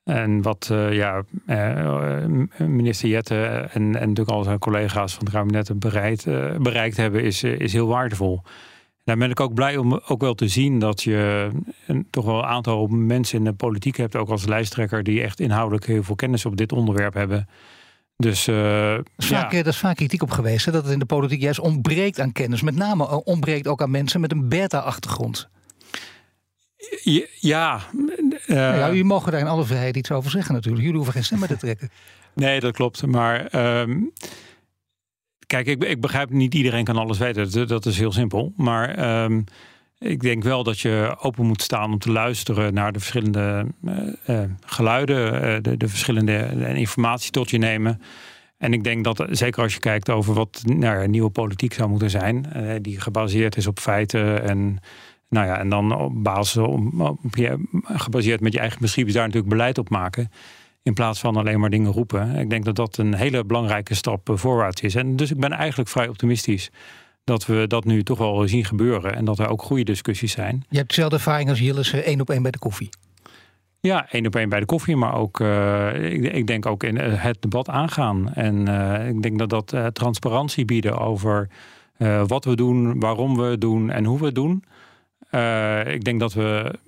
En 0.04 0.42
wat 0.42 0.68
uh, 0.72 0.92
ja, 0.92 1.22
uh, 1.46 2.24
minister 2.58 3.08
Jette 3.08 3.44
en, 3.72 3.82
en 3.82 4.08
natuurlijk 4.08 4.28
al 4.28 4.44
zijn 4.44 4.58
collega's 4.58 5.14
van 5.14 5.24
het 5.24 5.34
kabinet 5.34 5.78
bereid, 5.78 6.24
uh, 6.26 6.56
bereikt 6.56 6.96
hebben, 6.96 7.22
is, 7.22 7.42
is 7.42 7.72
heel 7.72 7.86
waardevol. 7.86 8.42
Daar 9.04 9.16
ben 9.16 9.30
ik 9.30 9.40
ook 9.40 9.54
blij 9.54 9.76
om 9.76 10.00
ook 10.06 10.20
wel 10.20 10.34
te 10.34 10.48
zien 10.48 10.78
dat 10.78 11.02
je 11.02 11.50
een, 11.86 12.06
toch 12.10 12.24
wel 12.24 12.38
een 12.38 12.44
aantal 12.44 12.86
mensen 12.86 13.38
in 13.38 13.44
de 13.44 13.52
politiek 13.52 13.96
hebt, 13.96 14.16
ook 14.16 14.28
als 14.28 14.46
lijsttrekker, 14.46 15.02
die 15.02 15.22
echt 15.22 15.40
inhoudelijk 15.40 15.86
heel 15.86 16.02
veel 16.02 16.14
kennis 16.14 16.46
op 16.46 16.56
dit 16.56 16.72
onderwerp 16.72 17.14
hebben. 17.14 17.48
Dus, 18.16 18.44
vaak, 19.16 19.52
ja. 19.52 19.64
is 19.64 19.76
vaak 19.76 19.96
kritiek 19.96 20.22
op 20.22 20.30
geweest, 20.30 20.64
hè? 20.64 20.72
dat 20.72 20.84
het 20.84 20.92
in 20.92 20.98
de 20.98 21.04
politiek 21.04 21.40
juist 21.40 21.60
ontbreekt 21.60 22.20
aan 22.20 22.32
kennis. 22.32 22.62
Met 22.62 22.76
name 22.76 23.24
ontbreekt 23.24 23.66
ook 23.66 23.82
aan 23.82 23.90
mensen 23.90 24.20
met 24.20 24.32
een 24.32 24.48
beta-achtergrond. 24.48 25.48
Ja. 27.40 27.80
Uh, 28.54 28.60
ja, 28.60 28.86
jullie 28.86 29.04
mogen 29.04 29.32
daar 29.32 29.40
in 29.40 29.46
alle 29.46 29.64
vrijheid 29.64 29.96
iets 29.96 30.10
over 30.10 30.30
zeggen 30.30 30.54
natuurlijk. 30.54 30.82
Jullie 30.82 30.96
hoeven 30.96 31.14
geen 31.14 31.24
stemmen 31.24 31.48
te 31.48 31.56
trekken. 31.56 31.90
Nee, 32.34 32.60
dat 32.60 32.72
klopt. 32.72 33.06
Maar 33.06 33.54
um, 33.80 34.12
kijk, 35.46 35.66
ik, 35.66 35.84
ik, 35.84 36.00
begrijp 36.00 36.30
niet 36.30 36.54
iedereen 36.54 36.84
kan 36.84 36.96
alles 36.96 37.18
weten. 37.18 37.68
Dat, 37.68 37.86
is 37.86 37.98
heel 37.98 38.12
simpel. 38.12 38.52
Maar 38.56 39.22
um, 39.24 39.44
ik 39.98 40.20
denk 40.20 40.42
wel 40.42 40.62
dat 40.62 40.80
je 40.80 41.16
open 41.18 41.46
moet 41.46 41.62
staan 41.62 41.92
om 41.92 41.98
te 41.98 42.12
luisteren 42.12 42.74
naar 42.74 42.92
de 42.92 42.98
verschillende 42.98 43.66
uh, 43.84 43.94
uh, 44.26 44.40
geluiden, 44.66 45.62
de, 45.62 45.76
de, 45.76 45.88
verschillende 45.88 46.48
informatie 46.74 47.30
tot 47.30 47.50
je 47.50 47.58
nemen. 47.58 48.00
En 48.58 48.72
ik 48.72 48.84
denk 48.84 49.04
dat, 49.04 49.24
zeker 49.30 49.62
als 49.62 49.74
je 49.74 49.80
kijkt 49.80 50.10
over 50.10 50.34
wat 50.34 50.62
nou, 50.64 51.08
nieuwe 51.08 51.30
politiek 51.30 51.74
zou 51.74 51.88
moeten 51.88 52.10
zijn, 52.10 52.46
die 52.82 53.00
gebaseerd 53.00 53.56
is 53.56 53.66
op 53.66 53.78
feiten 53.78 54.42
en 54.42 54.78
nou 55.34 55.46
ja, 55.46 55.58
en 55.58 55.68
dan 55.68 55.96
op 55.96 56.22
basis 56.22 56.56
op, 56.56 57.00
op 57.00 57.36
je, 57.36 57.68
gebaseerd 57.82 58.40
met 58.40 58.52
je 58.52 58.58
eigen 58.58 58.78
principes 58.78 59.12
daar 59.12 59.22
natuurlijk 59.22 59.52
beleid 59.52 59.78
op 59.78 59.88
maken. 59.88 60.30
In 60.82 60.94
plaats 60.94 61.20
van 61.20 61.36
alleen 61.36 61.60
maar 61.60 61.70
dingen 61.70 61.92
roepen. 61.92 62.36
Ik 62.36 62.50
denk 62.50 62.64
dat 62.64 62.76
dat 62.76 62.96
een 62.96 63.14
hele 63.14 63.44
belangrijke 63.44 63.94
stap 63.94 64.28
eh, 64.28 64.36
voorwaarts 64.36 64.80
is. 64.80 64.94
En 64.94 65.16
dus 65.16 65.30
ik 65.30 65.40
ben 65.40 65.52
eigenlijk 65.52 65.90
vrij 65.90 66.08
optimistisch 66.08 66.70
dat 67.24 67.46
we 67.46 67.66
dat 67.66 67.84
nu 67.84 68.02
toch 68.02 68.18
wel 68.18 68.48
zien 68.48 68.64
gebeuren. 68.64 69.14
En 69.14 69.24
dat 69.24 69.38
er 69.38 69.48
ook 69.48 69.62
goede 69.62 69.84
discussies 69.84 70.32
zijn. 70.32 70.64
Je 70.68 70.76
hebt 70.76 70.88
dezelfde 70.88 71.16
ervaring 71.16 71.48
als 71.48 71.58
Jillis 71.58 71.92
eh, 71.92 72.00
één 72.00 72.20
op 72.20 72.30
één 72.30 72.42
bij 72.42 72.50
de 72.50 72.58
koffie. 72.58 72.88
Ja, 73.80 74.10
één 74.10 74.26
op 74.26 74.36
één 74.36 74.48
bij 74.48 74.60
de 74.60 74.66
koffie, 74.66 74.96
maar 74.96 75.14
ook, 75.14 75.40
uh, 75.40 76.12
ik, 76.12 76.32
ik, 76.32 76.46
denk 76.46 76.66
ook 76.66 76.82
in 76.82 76.96
het 76.98 77.36
debat 77.42 77.68
aangaan. 77.68 78.32
En 78.34 78.68
uh, 78.68 79.08
ik 79.08 79.22
denk 79.22 79.38
dat 79.38 79.50
dat 79.50 79.72
uh, 79.72 79.86
transparantie 79.86 80.64
bieden 80.64 80.98
over 80.98 81.48
wat 82.26 82.44
we 82.44 82.56
doen, 82.56 83.00
waarom 83.00 83.36
we 83.36 83.42
het 83.42 83.60
doen 83.60 83.90
en 83.90 84.04
hoe 84.04 84.18
we 84.18 84.24
het 84.24 84.34
doen. 85.34 85.94
ik 85.94 86.04
denk 86.04 86.20
dat 86.20 86.32
we 86.32 86.78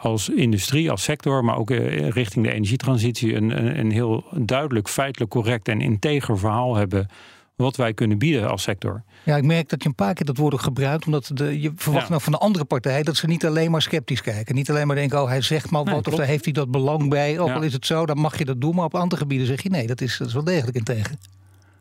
als 0.00 0.28
industrie, 0.28 0.90
als 0.90 1.02
sector, 1.02 1.44
maar 1.44 1.56
ook 1.56 1.70
eh, 1.70 2.08
richting 2.08 2.44
de 2.44 2.52
energietransitie, 2.52 3.34
een, 3.34 3.78
een 3.78 3.90
heel 3.90 4.24
duidelijk, 4.36 4.88
feitelijk 4.88 5.30
correct 5.30 5.68
en 5.68 5.80
integer 5.80 6.38
verhaal 6.38 6.76
hebben 6.76 7.08
wat 7.56 7.76
wij 7.76 7.94
kunnen 7.94 8.18
bieden 8.18 8.50
als 8.50 8.62
sector. 8.62 9.02
Ja, 9.24 9.36
ik 9.36 9.44
merk 9.44 9.68
dat 9.68 9.82
je 9.82 9.88
een 9.88 9.94
paar 9.94 10.14
keer 10.14 10.26
dat 10.26 10.36
woord 10.36 10.60
gebruikt, 10.60 11.06
omdat 11.06 11.30
de, 11.34 11.60
je 11.60 11.72
verwacht 11.76 12.08
nou 12.08 12.20
van 12.20 12.32
de 12.32 12.38
andere 12.38 12.64
partij 12.64 13.02
dat 13.02 13.16
ze 13.16 13.26
niet 13.26 13.46
alleen 13.46 13.70
maar 13.70 13.82
sceptisch 13.82 14.22
kijken. 14.22 14.54
Niet 14.54 14.70
alleen 14.70 14.86
maar 14.86 14.96
denken, 14.96 15.22
oh 15.22 15.28
hij 15.28 15.40
zegt 15.40 15.70
maar 15.70 15.84
wat 15.84 16.08
of 16.08 16.14
daar 16.14 16.26
heeft 16.26 16.44
hij 16.44 16.52
dat 16.52 16.70
belang 16.70 17.08
bij. 17.08 17.38
Ook 17.38 17.50
al 17.50 17.62
is 17.62 17.72
het 17.72 17.86
zo, 17.86 18.06
dan 18.06 18.18
mag 18.18 18.38
je 18.38 18.44
dat 18.44 18.60
doen, 18.60 18.74
maar 18.74 18.84
op 18.84 18.94
andere 18.94 19.20
gebieden 19.20 19.46
zeg 19.46 19.62
je 19.62 19.70
nee, 19.70 19.86
dat 19.86 20.00
is, 20.00 20.16
dat 20.18 20.28
is 20.28 20.34
wel 20.34 20.44
degelijk 20.44 20.76
integer. 20.76 21.14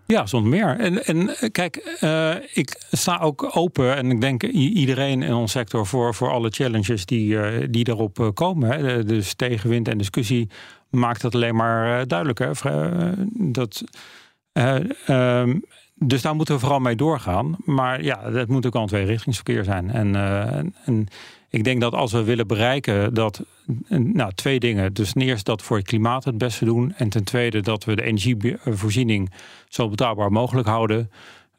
Ja, 0.05 0.25
zonder 0.25 0.49
meer. 0.49 0.79
En, 0.79 1.05
en 1.05 1.37
eh, 1.37 1.51
kijk, 1.51 1.97
uh, 2.01 2.35
ik 2.53 2.83
sta 2.91 3.19
ook 3.19 3.49
open 3.55 3.95
en 3.95 4.11
ik 4.11 4.21
denk 4.21 4.43
iedereen 4.43 5.23
in 5.23 5.33
ons 5.33 5.51
sector 5.51 5.87
voor, 5.87 6.13
voor 6.13 6.31
alle 6.31 6.49
challenges 6.49 7.05
die, 7.05 7.33
uh, 7.33 7.67
die 7.69 7.87
erop 7.87 8.31
komen. 8.33 8.69
Hè. 8.69 9.03
Dus 9.03 9.33
tegenwind 9.33 9.87
en 9.87 9.97
discussie 9.97 10.49
maakt 10.89 11.21
dat 11.21 11.35
alleen 11.35 11.55
maar 11.55 12.07
duidelijker. 12.07 12.59
Dat, 13.33 13.83
um, 15.07 15.63
dus 15.95 16.21
daar 16.21 16.35
moeten 16.35 16.53
we 16.53 16.61
vooral 16.61 16.79
mee 16.79 16.95
doorgaan. 16.95 17.55
Maar 17.65 18.03
ja, 18.03 18.29
dat 18.29 18.47
moet 18.47 18.65
ook 18.65 18.75
al 18.75 18.81
een 18.81 18.87
tweerichtingsverkeer 18.87 19.63
zijn. 19.63 19.91
En, 19.91 20.15
en 20.85 21.07
ik 21.53 21.63
denk 21.63 21.81
dat 21.81 21.93
als 21.93 22.11
we 22.11 22.23
willen 22.23 22.47
bereiken 22.47 23.13
dat, 23.13 23.41
nou, 23.87 24.31
twee 24.35 24.59
dingen. 24.59 24.93
Dus 24.93 25.11
ten 25.11 25.21
eerste 25.21 25.43
dat 25.43 25.59
we 25.59 25.65
voor 25.65 25.77
het 25.77 25.85
klimaat 25.85 26.23
het 26.23 26.37
beste 26.37 26.65
doen. 26.65 26.93
En 26.97 27.09
ten 27.09 27.23
tweede 27.23 27.61
dat 27.61 27.83
we 27.83 27.95
de 27.95 28.03
energievoorziening 28.03 29.31
zo 29.69 29.89
betaalbaar 29.89 30.31
mogelijk 30.31 30.67
houden. 30.67 31.11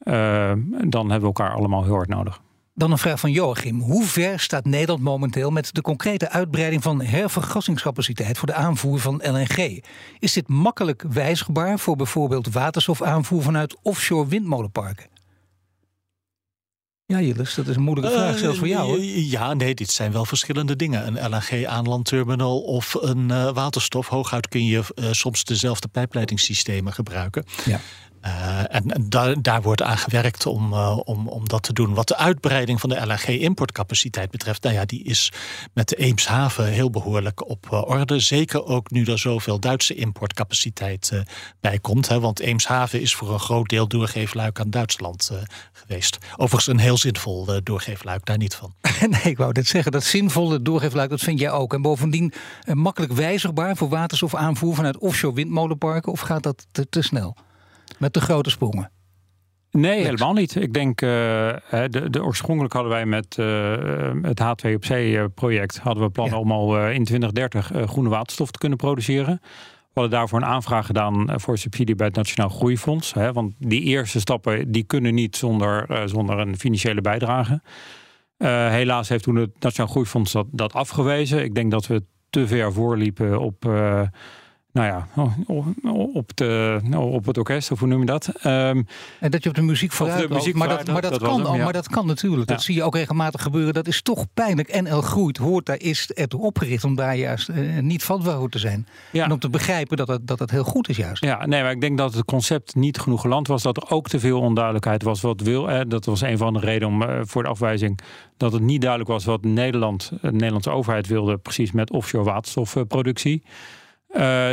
Uh, 0.04 0.52
dan 0.88 1.10
hebben 1.10 1.20
we 1.20 1.36
elkaar 1.36 1.52
allemaal 1.52 1.84
heel 1.84 1.94
hard 1.94 2.08
nodig. 2.08 2.40
Dan 2.74 2.90
een 2.90 2.98
vraag 2.98 3.20
van 3.20 3.30
Joachim. 3.30 3.80
Hoe 3.80 4.04
ver 4.04 4.40
staat 4.40 4.64
Nederland 4.64 5.02
momenteel 5.02 5.50
met 5.50 5.74
de 5.74 5.82
concrete 5.82 6.30
uitbreiding 6.30 6.82
van 6.82 7.02
hervergassingscapaciteit 7.02 8.38
voor 8.38 8.48
de 8.48 8.54
aanvoer 8.54 8.98
van 8.98 9.22
LNG? 9.24 9.82
Is 10.18 10.32
dit 10.32 10.48
makkelijk 10.48 11.04
wijzigbaar 11.08 11.78
voor 11.78 11.96
bijvoorbeeld 11.96 12.52
waterstofaanvoer 12.52 13.42
vanuit 13.42 13.76
offshore 13.82 14.28
windmolenparken? 14.28 15.13
Ja, 17.14 17.20
Jillis, 17.20 17.54
dat 17.54 17.66
is 17.66 17.76
een 17.76 17.82
moeilijke 17.82 18.10
vraag, 18.10 18.34
uh, 18.34 18.40
zelfs 18.40 18.58
voor 18.58 18.68
jou. 18.68 18.86
Hoor. 18.86 19.00
Ja, 19.04 19.54
nee, 19.54 19.74
dit 19.74 19.90
zijn 19.90 20.12
wel 20.12 20.24
verschillende 20.24 20.76
dingen. 20.76 21.06
Een 21.06 21.30
LNG-aanlandterminal 21.30 22.60
of 22.60 22.94
een 23.00 23.28
uh, 23.30 23.50
waterstof. 23.50 24.06
Hooguit 24.06 24.48
kun 24.48 24.66
je 24.66 24.82
uh, 24.94 25.06
soms 25.10 25.44
dezelfde 25.44 25.88
pijpleidingssystemen 25.88 26.92
gebruiken. 26.92 27.44
Ja. 27.64 27.80
Uh, 28.26 28.74
en, 28.74 29.06
daar, 29.40 29.62
wordt 29.62 29.82
aan 29.82 29.98
gewerkt 29.98 30.46
om, 30.46 30.72
uh, 30.72 30.98
om, 31.04 31.28
om 31.28 31.48
dat 31.48 31.62
te 31.62 31.72
doen. 31.72 31.94
Wat 31.94 32.08
de 32.08 32.16
uitbreiding 32.16 32.80
van 32.80 32.88
de 32.88 33.06
LNG-importcapaciteit 33.06 34.30
betreft, 34.30 34.62
nou 34.62 34.74
ja, 34.74 34.84
die 34.84 35.04
is 35.04 35.32
met 35.72 35.88
de 35.88 35.96
Eemshaven 35.96 36.66
heel 36.66 36.90
behoorlijk 36.90 37.48
op 37.48 37.66
uh, 37.72 37.82
orde. 37.88 38.20
Zeker 38.20 38.64
ook 38.64 38.90
nu 38.90 39.04
er 39.04 39.18
zoveel 39.18 39.60
Duitse 39.60 39.94
importcapaciteit 39.94 41.22
bij 41.60 41.78
komt. 41.78 42.08
Hè, 42.08 42.20
want 42.20 42.40
Eemshaven 42.40 43.00
is 43.00 43.14
voor 43.14 43.32
een 43.32 43.40
groot 43.40 43.68
deel 43.68 43.88
doorgeefluik 43.88 44.60
aan 44.60 44.70
Duitsland 44.70 45.30
geweest. 45.72 46.18
Overigens 46.32 46.66
een 46.66 46.78
heel 46.78 46.98
zinvol 46.98 47.62
doorgeefluik, 47.62 48.24
daar 48.24 48.38
niet 48.38 48.54
van. 48.54 48.74
nee, 49.10 49.22
ik 49.22 49.36
wou 49.36 49.52
dit 49.52 49.66
zeggen. 49.66 49.92
Dat 49.92 50.04
zinvolle 50.04 50.62
doorgeefluik, 50.62 51.10
dat 51.10 51.20
vind 51.20 51.38
jij 51.38 51.50
ook. 51.50 51.74
En 51.74 51.82
bovendien 51.82 52.32
makkelijk 52.72 53.12
wijzigbaar 53.12 53.76
voor 53.76 53.88
waterstof 53.88 54.34
aanvoer 54.34 54.74
vanuit 54.74 54.98
offshore 54.98 55.34
windmolenparken? 55.34 56.12
Of 56.12 56.20
gaat 56.20 56.42
dat 56.42 56.66
te, 56.72 56.88
te 56.88 57.02
snel? 57.02 57.36
Met 57.98 58.14
de 58.14 58.20
grote 58.20 58.50
sprongen? 58.50 58.90
Nee, 59.74 60.04
helemaal 60.04 60.32
niet. 60.32 60.54
Ik 60.54 60.72
denk, 60.72 61.00
uh, 61.00 61.08
de, 61.68 62.10
de, 62.10 62.24
oorspronkelijk 62.24 62.74
hadden 62.74 62.92
wij 62.92 63.06
met 63.06 63.36
uh, 63.40 63.46
het 64.22 64.40
H2 64.40 64.74
op 64.74 64.80
C-project 64.80 65.78
hadden 65.78 66.04
we 66.04 66.10
plannen 66.10 66.38
om 66.38 66.52
al 66.52 66.76
uh, 66.76 66.94
in 66.94 67.04
2030 67.04 67.70
groene 67.86 68.08
waterstof 68.08 68.50
te 68.50 68.58
kunnen 68.58 68.78
produceren. 68.78 69.40
We 69.42 70.00
hadden 70.00 70.18
daarvoor 70.18 70.38
een 70.38 70.44
aanvraag 70.44 70.86
gedaan 70.86 71.40
voor 71.40 71.58
subsidie 71.58 71.94
bij 71.94 72.06
het 72.06 72.16
Nationaal 72.16 72.48
Groeifonds. 72.48 73.14
Hè, 73.14 73.32
want 73.32 73.54
die 73.58 73.82
eerste 73.82 74.20
stappen 74.20 74.72
die 74.72 74.84
kunnen 74.84 75.14
niet 75.14 75.36
zonder, 75.36 76.02
zonder 76.08 76.38
een 76.38 76.58
financiële 76.58 77.00
bijdrage. 77.00 77.60
helaas 78.68 79.08
heeft 79.08 79.24
toen 79.24 79.36
het 79.36 79.50
Nationaal 79.58 79.90
Groeifonds 79.90 80.32
dat, 80.32 80.46
dat 80.50 80.72
afgewezen. 80.72 81.44
Ik 81.44 81.54
denk 81.54 81.70
dat 81.70 81.86
we 81.86 82.02
te 82.30 82.46
ver 82.46 82.72
voorliepen 82.72 83.40
op 83.40 83.64
nou 84.74 84.86
ja, 84.86 85.08
op, 86.14 86.36
de, 86.36 86.80
nou, 86.82 87.12
op 87.12 87.26
het 87.26 87.38
orkest, 87.38 87.70
of 87.70 87.78
hoe 87.78 87.88
noem 87.88 88.00
je 88.00 88.06
dat? 88.06 88.26
Um, 88.46 88.86
en 89.20 89.30
dat 89.30 89.42
je 89.42 89.48
op 89.48 89.54
de 89.54 89.62
muziek 89.62 89.92
vooruit 89.92 90.28
de 90.28 90.34
muziek 90.34 90.54
maar, 90.54 90.68
dat, 90.68 90.86
maar, 90.86 91.02
dat, 91.02 91.18
kan, 91.18 91.42
maar 91.42 91.72
dat 91.72 91.88
kan 91.88 92.06
natuurlijk. 92.06 92.48
Dat 92.48 92.62
zie 92.62 92.74
je 92.74 92.82
ook 92.82 92.94
regelmatig 92.94 93.42
gebeuren. 93.42 93.74
Dat 93.74 93.86
is 93.86 94.02
toch 94.02 94.26
pijnlijk. 94.34 94.80
NL 94.80 95.00
Groeit 95.00 95.36
hoort 95.36 95.66
daar 95.66 95.80
is 95.80 96.10
ertoe 96.10 96.40
opgericht 96.40 96.84
om 96.84 96.94
daar 96.94 97.16
juist 97.16 97.48
uh, 97.48 97.78
niet 97.80 98.04
vatbaar 98.04 98.48
te 98.48 98.58
zijn. 98.58 98.86
En 99.12 99.32
om 99.32 99.38
te 99.38 99.50
begrijpen 99.50 99.96
dat 99.96 100.08
het, 100.08 100.26
dat 100.26 100.38
het 100.38 100.50
heel 100.50 100.64
goed 100.64 100.88
is 100.88 100.96
juist. 100.96 101.24
Ja, 101.24 101.46
nee, 101.46 101.62
maar 101.62 101.70
ik 101.70 101.80
denk 101.80 101.98
dat 101.98 102.14
het 102.14 102.24
concept 102.24 102.74
niet 102.74 102.98
genoeg 102.98 103.20
geland 103.20 103.46
was. 103.46 103.62
Dat 103.62 103.76
er 103.76 103.90
ook 103.90 104.08
te 104.08 104.20
veel 104.20 104.40
onduidelijkheid 104.40 105.02
was 105.02 105.20
wat 105.20 105.40
wil. 105.40 105.70
Eh, 105.70 105.80
dat 105.88 106.04
was 106.04 106.20
een 106.20 106.38
van 106.38 106.52
de 106.52 106.60
redenen 106.60 106.88
om, 106.88 107.02
uh, 107.02 107.20
voor 107.22 107.42
de 107.42 107.48
afwijzing. 107.48 107.98
Dat 108.36 108.52
het 108.52 108.62
niet 108.62 108.80
duidelijk 108.80 109.10
was 109.10 109.24
wat 109.24 109.44
Nederland, 109.44 110.12
de 110.20 110.32
Nederlandse 110.32 110.70
overheid 110.70 111.06
wilde. 111.06 111.36
Precies 111.36 111.72
met 111.72 111.90
offshore 111.90 112.24
waterstofproductie. 112.24 113.42
Uh, 113.44 113.50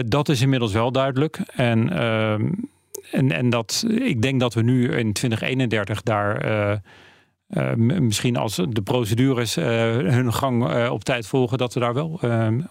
dat 0.05 0.29
is 0.29 0.41
inmiddels 0.41 0.71
wel 0.71 0.91
duidelijk. 0.91 1.39
En, 1.55 1.93
uh, 1.93 2.31
en, 3.11 3.31
en 3.31 3.49
dat, 3.49 3.85
ik 3.87 4.21
denk 4.21 4.39
dat 4.39 4.53
we 4.53 4.61
nu 4.61 4.83
in 4.83 5.13
2031 5.13 6.01
daar. 6.01 6.51
Uh, 6.51 6.77
misschien 7.99 8.37
als 8.37 8.55
de 8.69 8.81
procedures 8.81 9.55
hun 9.55 10.33
gang 10.33 10.87
op 10.89 11.03
tijd 11.03 11.27
volgen, 11.27 11.57
dat 11.57 11.73
we 11.73 11.79
daar 11.79 11.93
wel 11.93 12.19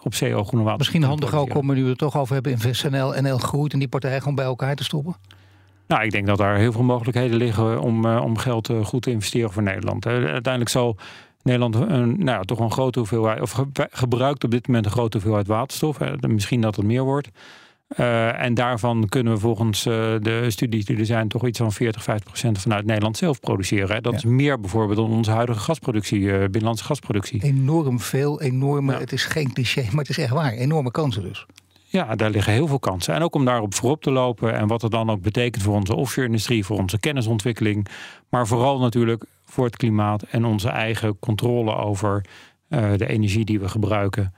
op 0.03 0.15
CO 0.19 0.45
groene 0.45 0.65
water. 0.65 0.79
Misschien 0.79 1.03
handig 1.03 1.35
ook 1.35 1.55
om, 1.55 1.75
nu 1.75 1.83
we 1.83 1.89
het 1.89 1.99
toch 1.99 2.17
over 2.17 2.35
hebben, 2.35 2.53
InvestNL 2.53 3.15
en 3.15 3.23
NL 3.25 3.39
groeit 3.39 3.73
en 3.73 3.79
die 3.79 3.89
partij 3.89 4.19
gewoon 4.19 4.35
bij 4.35 4.45
elkaar 4.45 4.77
te 4.77 4.85
stoppen? 4.85 5.17
Nou, 5.87 6.03
ik 6.03 6.11
denk 6.11 6.27
dat 6.27 6.39
daar 6.39 6.57
heel 6.57 6.73
veel 6.73 6.83
mogelijkheden 6.83 7.37
liggen 7.37 7.81
om, 7.81 8.07
om 8.07 8.39
geld 8.39 8.71
goed 8.83 9.03
te 9.03 9.11
investeren 9.11 9.53
voor 9.53 9.63
Nederland. 9.63 10.07
Uiteindelijk 10.07 10.69
zal 10.69 10.97
Nederland 11.51 11.75
een, 11.75 12.09
nou 12.09 12.39
ja, 12.39 12.41
toch 12.41 12.59
een 12.59 12.73
grote 12.73 12.99
hoeveelheid, 12.99 13.41
of 13.41 13.65
gebruikt 13.91 14.45
op 14.45 14.51
dit 14.51 14.67
moment 14.67 14.87
een 14.87 14.93
grote 14.93 15.17
hoeveelheid 15.17 15.47
waterstof. 15.47 15.99
Misschien 16.21 16.61
dat 16.61 16.77
het 16.77 16.85
meer 16.85 17.03
wordt. 17.03 17.29
Uh, 17.99 18.43
en 18.43 18.55
daarvan 18.55 19.09
kunnen 19.09 19.33
we 19.33 19.39
volgens 19.39 19.87
uh, 19.87 19.95
de 20.21 20.45
studies 20.49 20.85
die 20.85 20.99
er 20.99 21.07
zijn 21.07 21.29
toch 21.29 21.47
iets 21.47 21.59
van 21.59 21.73
40, 21.73 22.03
50 22.03 22.27
procent 22.27 22.59
vanuit 22.59 22.87
Nederland 22.87 23.17
zelf 23.17 23.41
produceren. 23.41 23.95
Hè. 23.95 24.01
Dat 24.01 24.13
ja. 24.13 24.19
is 24.19 24.25
meer 24.25 24.61
bijvoorbeeld 24.61 24.99
dan 24.99 25.11
onze 25.11 25.31
huidige 25.31 25.59
gasproductie, 25.61 26.21
uh, 26.21 26.39
binnenlandse 26.39 26.85
gasproductie. 26.85 27.43
Enorm 27.43 28.01
veel, 28.01 28.41
enorme, 28.41 28.93
ja. 28.93 28.99
het 28.99 29.13
is 29.13 29.25
geen 29.25 29.53
cliché, 29.53 29.83
maar 29.91 30.01
het 30.01 30.09
is 30.09 30.19
echt 30.19 30.33
waar. 30.33 30.53
Enorme 30.53 30.91
kansen 30.91 31.23
dus. 31.23 31.47
Ja, 31.93 32.15
daar 32.15 32.31
liggen 32.31 32.53
heel 32.53 32.67
veel 32.67 32.79
kansen. 32.79 33.15
En 33.15 33.23
ook 33.23 33.35
om 33.35 33.45
daarop 33.45 33.75
voorop 33.75 34.03
te 34.03 34.11
lopen 34.11 34.55
en 34.55 34.67
wat 34.67 34.83
het 34.83 34.91
dan 34.91 35.11
ook 35.11 35.23
betekent 35.23 35.63
voor 35.63 35.75
onze 35.75 35.95
offshore-industrie, 35.95 36.65
voor 36.65 36.79
onze 36.79 36.99
kennisontwikkeling. 36.99 37.87
Maar 38.29 38.47
vooral 38.47 38.79
natuurlijk 38.79 39.25
voor 39.45 39.65
het 39.65 39.77
klimaat 39.77 40.23
en 40.23 40.45
onze 40.45 40.69
eigen 40.69 41.19
controle 41.19 41.75
over 41.75 42.25
uh, 42.69 42.93
de 42.97 43.07
energie 43.07 43.45
die 43.45 43.61
we 43.61 43.69
gebruiken. 43.69 44.35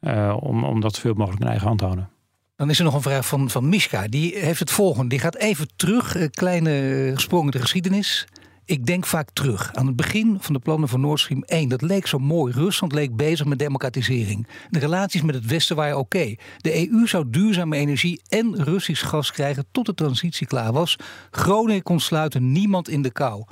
Uh, 0.00 0.36
om, 0.40 0.64
om 0.64 0.80
dat 0.80 0.94
zoveel 0.94 1.14
mogelijk 1.14 1.42
in 1.42 1.48
eigen 1.48 1.66
hand 1.66 1.78
te 1.78 1.84
houden. 1.84 2.08
Dan 2.56 2.70
is 2.70 2.78
er 2.78 2.84
nog 2.84 2.94
een 2.94 3.02
vraag 3.02 3.26
van, 3.26 3.50
van 3.50 3.68
Miska. 3.68 4.06
Die 4.08 4.38
heeft 4.38 4.60
het 4.60 4.70
volgende. 4.70 5.08
Die 5.08 5.18
gaat 5.18 5.36
even 5.36 5.68
terug, 5.76 6.16
uh, 6.16 6.26
kleine 6.30 7.12
sprong 7.14 7.50
de 7.50 7.60
geschiedenis. 7.60 8.26
Ik 8.66 8.86
denk 8.86 9.06
vaak 9.06 9.30
terug 9.32 9.74
aan 9.74 9.86
het 9.86 9.96
begin 9.96 10.36
van 10.40 10.54
de 10.54 10.58
plannen 10.58 10.88
voor 10.88 10.98
Nord 10.98 11.20
Stream 11.20 11.42
1. 11.42 11.68
Dat 11.68 11.82
leek 11.82 12.06
zo 12.06 12.18
mooi. 12.18 12.52
Rusland 12.52 12.92
leek 12.92 13.16
bezig 13.16 13.46
met 13.46 13.58
democratisering. 13.58 14.46
De 14.70 14.78
relaties 14.78 15.22
met 15.22 15.34
het 15.34 15.46
Westen 15.46 15.76
waren 15.76 15.98
oké. 15.98 16.34
De 16.58 16.90
EU 16.90 17.06
zou 17.06 17.30
duurzame 17.30 17.76
energie 17.76 18.20
en 18.28 18.62
Russisch 18.62 19.06
gas 19.08 19.32
krijgen 19.32 19.66
tot 19.72 19.86
de 19.86 19.94
transitie 19.94 20.46
klaar 20.46 20.72
was. 20.72 20.96
Groningen 21.30 21.82
kon 21.82 22.00
sluiten, 22.00 22.52
niemand 22.52 22.88
in 22.88 23.02
de 23.02 23.10
kou. 23.10 23.44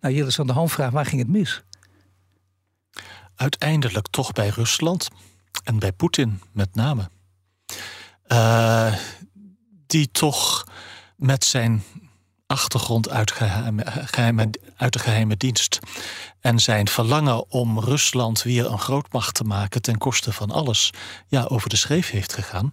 Nou, 0.00 0.14
Jillis 0.14 0.40
aan 0.40 0.46
de 0.46 0.52
hand 0.52 0.72
vraagt, 0.72 0.92
waar 0.92 1.06
ging 1.06 1.20
het 1.20 1.30
mis? 1.30 1.62
Uiteindelijk 3.34 4.06
toch 4.08 4.32
bij 4.32 4.48
Rusland 4.48 5.08
en 5.64 5.78
bij 5.78 5.92
Poetin 5.92 6.40
met 6.52 6.74
name. 6.74 7.10
Uh, 8.28 8.94
die 9.86 10.10
toch 10.10 10.66
met 11.16 11.44
zijn 11.44 11.82
achtergrond 12.52 13.08
uit, 13.08 13.30
geheime, 13.30 14.50
uit 14.76 14.92
de 14.92 14.98
geheime 14.98 15.36
dienst 15.36 15.78
en 16.40 16.58
zijn 16.58 16.88
verlangen 16.88 17.50
om 17.50 17.80
Rusland 17.80 18.42
weer 18.42 18.70
een 18.70 18.78
grootmacht 18.78 19.34
te 19.34 19.44
maken 19.44 19.82
ten 19.82 19.98
koste 19.98 20.32
van 20.32 20.50
alles, 20.50 20.90
ja, 21.28 21.44
over 21.44 21.68
de 21.68 21.76
schreef 21.76 22.10
heeft 22.10 22.32
gegaan. 22.32 22.72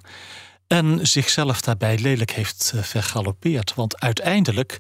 En 0.68 1.08
zichzelf 1.08 1.62
daarbij 1.62 1.98
lelijk 1.98 2.32
heeft 2.32 2.72
uh, 2.76 2.82
vergalopeerd. 2.82 3.74
Want 3.74 4.00
uiteindelijk 4.00 4.78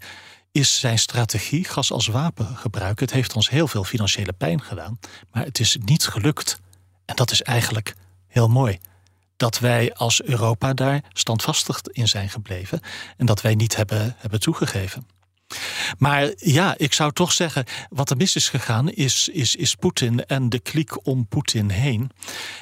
is 0.51 0.79
zijn 0.79 0.99
strategie 0.99 1.63
gas 1.63 1.91
als 1.91 2.07
wapen 2.07 2.57
gebruiken. 2.57 3.05
Het 3.05 3.15
heeft 3.15 3.35
ons 3.35 3.49
heel 3.49 3.67
veel 3.67 3.83
financiële 3.83 4.33
pijn 4.33 4.61
gedaan, 4.61 4.99
maar 5.31 5.43
het 5.43 5.59
is 5.59 5.77
niet 5.85 6.07
gelukt. 6.07 6.59
En 7.05 7.15
dat 7.15 7.31
is 7.31 7.41
eigenlijk 7.41 7.95
heel 8.27 8.47
mooi 8.47 8.79
dat 9.39 9.60
wij 9.60 9.93
als 9.93 10.24
Europa 10.24 10.74
daar 10.74 11.01
standvastig 11.13 11.81
in 11.81 12.08
zijn 12.08 12.29
gebleven 12.29 12.81
en 13.17 13.25
dat 13.25 13.41
wij 13.41 13.55
niet 13.55 13.75
hebben, 13.75 14.15
hebben 14.17 14.39
toegegeven. 14.39 15.08
Maar 15.98 16.31
ja, 16.36 16.74
ik 16.77 16.93
zou 16.93 17.12
toch 17.12 17.31
zeggen, 17.31 17.65
wat 17.89 18.10
er 18.10 18.17
mis 18.17 18.36
is 18.36 18.50
gegaan, 18.50 18.89
is, 18.89 19.27
is, 19.27 19.55
is 19.55 19.75
Poetin 19.75 20.25
en 20.25 20.50
de 20.50 20.60
kliek 20.60 21.08
om 21.08 21.27
Poetin 21.27 21.69
heen. 21.69 22.12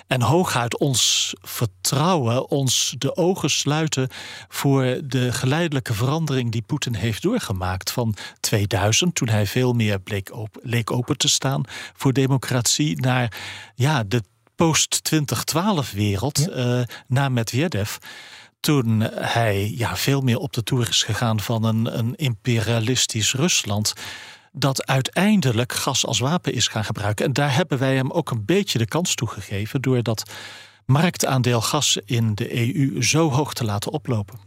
En 0.08 0.22
hooguit 0.22 0.78
ons 0.78 1.34
vertrouwen, 1.42 2.50
ons 2.50 2.96
de 2.98 3.16
ogen 3.16 3.50
sluiten 3.50 4.10
voor 4.48 5.00
de 5.04 5.32
geleidelijke 5.32 5.94
verandering 5.94 6.52
die 6.52 6.62
Poetin 6.62 6.96
heeft 6.96 7.22
doorgemaakt. 7.22 7.92
Van 7.92 8.16
2000, 8.40 9.16
toen 9.16 9.30
hij 9.30 9.48
veel 9.48 9.74
meer 9.74 10.00
bleek 10.00 10.30
open, 10.36 10.62
leek 10.64 10.92
open 10.92 11.18
te 11.18 11.30
staan 11.30 11.64
voor 11.94 12.14
democratie, 12.14 13.02
naar 13.02 13.38
ja, 13.76 14.04
de 14.04 14.24
post-2012-wereld 14.58 16.48
ja. 16.50 16.78
uh, 16.80 16.84
na 17.08 17.30
Medvedev. 17.30 17.96
Toen 18.60 19.00
hij 19.10 19.72
ja, 19.76 19.96
veel 19.96 20.22
meer 20.22 20.38
op 20.38 20.54
de 20.54 20.64
toer 20.64 20.90
is 20.90 21.04
gegaan 21.04 21.40
van 21.40 21.64
een, 21.64 21.98
een 21.98 22.16
imperialistisch 22.16 23.34
Rusland 23.34 23.94
dat 24.52 24.86
uiteindelijk 24.86 25.74
gas 25.74 26.06
als 26.06 26.20
wapen 26.20 26.54
is 26.54 26.68
gaan 26.68 26.86
gebruiken. 26.86 27.26
En 27.26 27.34
daar 27.34 27.56
hebben 27.56 27.78
wij 27.78 27.96
hem 27.96 28.12
ook 28.12 28.32
een 28.32 28.46
beetje 28.46 28.78
de 28.78 28.86
kans 28.86 29.16
toe 29.16 29.28
gegeven 29.28 29.82
door 29.82 30.04
dat 30.04 30.32
marktaandeel 30.86 31.62
gas 31.62 31.98
in 32.06 32.36
de 32.36 32.76
EU 32.76 33.04
zo 33.04 33.30
hoog 33.32 33.54
te 33.54 33.64
laten 33.64 33.92
oplopen. 33.92 34.47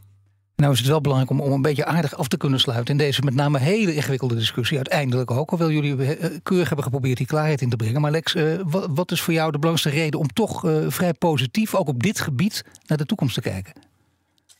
Nou 0.61 0.73
is 0.73 0.79
het 0.79 0.89
wel 0.89 1.01
belangrijk 1.01 1.31
om, 1.31 1.41
om 1.41 1.53
een 1.53 1.63
beetje 1.63 1.85
aardig 1.85 2.17
af 2.17 2.29
te 2.29 2.37
kunnen 2.37 2.61
sluiten 2.61 2.93
in 2.93 2.99
deze 2.99 3.23
met 3.23 3.35
name 3.35 3.59
hele 3.59 3.95
ingewikkelde 3.95 4.35
discussie. 4.35 4.77
Uiteindelijk 4.77 5.31
ook, 5.31 5.51
hoewel 5.51 5.71
jullie 5.71 6.05
eh, 6.05 6.31
keurig 6.43 6.67
hebben 6.67 6.85
geprobeerd 6.85 7.17
die 7.17 7.27
klaarheid 7.27 7.61
in 7.61 7.71
te 7.71 7.77
brengen. 7.77 8.01
Maar 8.01 8.11
Lex, 8.11 8.35
uh, 8.35 8.61
wat, 8.91 9.11
is 9.11 9.21
voor 9.21 9.35
jou 9.35 9.53
de 9.53 9.59
belangrijkste 9.59 10.03
reden 10.03 10.21
om 10.21 10.29
toch 10.29 10.65
uh, 10.65 10.85
vrij 10.89 11.13
positief, 11.13 11.75
ook 11.75 11.89
op 11.89 12.03
dit 12.03 12.21
gebied, 12.21 12.65
naar 12.87 12.99
de 12.99 13.07
toekomst 13.07 13.35
te 13.35 13.41
kijken? 13.41 13.73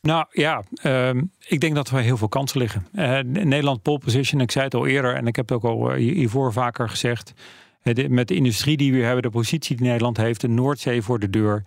Nou 0.03 0.27
ja, 0.31 0.63
uh, 0.83 1.23
ik 1.47 1.61
denk 1.61 1.75
dat 1.75 1.89
er 1.89 1.99
heel 1.99 2.17
veel 2.17 2.29
kansen 2.29 2.59
liggen. 2.59 2.87
Nederland 3.33 3.83
pole 3.83 3.99
position, 3.99 4.41
ik 4.41 4.51
zei 4.51 4.65
het 4.65 4.75
al 4.75 4.87
eerder 4.87 5.15
en 5.15 5.27
ik 5.27 5.37
heb 5.37 5.49
het 5.49 5.59
ook 5.59 5.65
al 5.65 5.93
hiervoor 5.93 6.53
vaker 6.53 6.89
gezegd. 6.89 7.33
met 8.09 8.29
de 8.29 8.35
industrie 8.35 8.77
die 8.77 8.93
we 8.93 9.03
hebben, 9.03 9.23
de 9.23 9.31
positie 9.31 9.77
die 9.77 9.87
Nederland 9.87 10.17
heeft, 10.17 10.41
de 10.41 10.49
Noordzee 10.49 11.03
voor 11.03 11.19
de 11.19 11.31
deur 11.31 11.63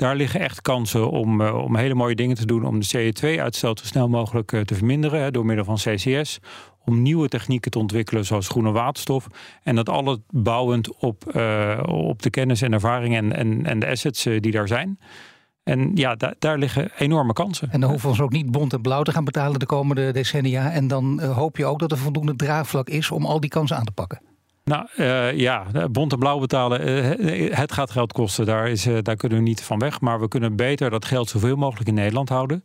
daar 0.00 0.16
liggen 0.16 0.40
echt 0.40 0.62
kansen 0.62 1.10
om, 1.10 1.40
uh, 1.40 1.64
om 1.64 1.76
hele 1.76 1.94
mooie 1.94 2.14
dingen 2.14 2.36
te 2.36 2.46
doen 2.46 2.64
om 2.64 2.80
de 2.80 3.12
CO2-uitstoot 3.12 3.78
zo 3.78 3.86
snel 3.86 4.08
mogelijk 4.08 4.52
uh, 4.52 4.60
te 4.60 4.74
verminderen 4.74 5.20
hè, 5.20 5.30
door 5.30 5.46
middel 5.46 5.64
van 5.64 5.76
CCS. 5.76 6.38
Om 6.84 7.02
nieuwe 7.02 7.28
technieken 7.28 7.70
te 7.70 7.78
ontwikkelen 7.78 8.24
zoals 8.24 8.48
groene 8.48 8.70
waterstof. 8.70 9.26
En 9.62 9.74
dat 9.74 9.88
alles 9.88 10.16
bouwend 10.30 10.96
op, 10.96 11.32
uh, 11.36 11.82
op 11.86 12.22
de 12.22 12.30
kennis 12.30 12.62
en 12.62 12.72
ervaring 12.72 13.14
en, 13.14 13.64
en, 13.66 13.78
de 13.78 13.86
assets 13.86 14.22
die 14.22 14.50
daar 14.50 14.68
zijn. 14.68 14.98
En 15.62 15.90
ja, 15.94 16.14
da 16.14 16.34
daar 16.38 16.58
liggen 16.58 16.90
enorme 16.98 17.32
kansen. 17.32 17.70
En 17.70 17.80
dan 17.80 17.90
hoeven 17.90 18.08
we 18.08 18.14
ons 18.14 18.24
ook 18.24 18.32
niet 18.32 18.50
bont 18.50 18.72
en 18.72 18.80
blauw 18.80 19.02
te 19.02 19.12
gaan 19.12 19.24
betalen 19.24 19.60
de 19.60 19.66
komende 19.66 20.12
decennia. 20.12 20.70
En 20.70 20.88
dan 20.88 21.22
hoop 21.22 21.56
je 21.56 21.66
ook 21.66 21.78
dat 21.78 21.92
er 21.92 21.98
voldoende 21.98 22.36
draagvlak 22.36 22.88
is 22.88 23.10
om 23.10 23.26
al 23.26 23.40
die 23.40 23.50
kansen 23.50 23.76
aan 23.76 23.84
te 23.84 23.92
pakken. 23.92 24.29
Nou 24.70 24.86
uh, 24.96 25.38
ja, 25.38 25.66
bont 25.90 26.12
en 26.12 26.18
blauw 26.18 26.38
betalen, 26.38 26.88
uh, 26.88 27.56
het 27.56 27.72
gaat 27.72 27.90
geld 27.90 28.12
kosten. 28.12 28.46
Daar, 28.46 28.68
is, 28.68 28.86
uh, 28.86 28.98
daar 29.02 29.16
kunnen 29.16 29.38
we 29.38 29.44
niet 29.44 29.62
van 29.62 29.78
weg. 29.78 30.00
Maar 30.00 30.20
we 30.20 30.28
kunnen 30.28 30.56
beter 30.56 30.90
dat 30.90 31.04
geld 31.04 31.28
zoveel 31.28 31.56
mogelijk 31.56 31.88
in 31.88 31.94
Nederland 31.94 32.28
houden. 32.28 32.64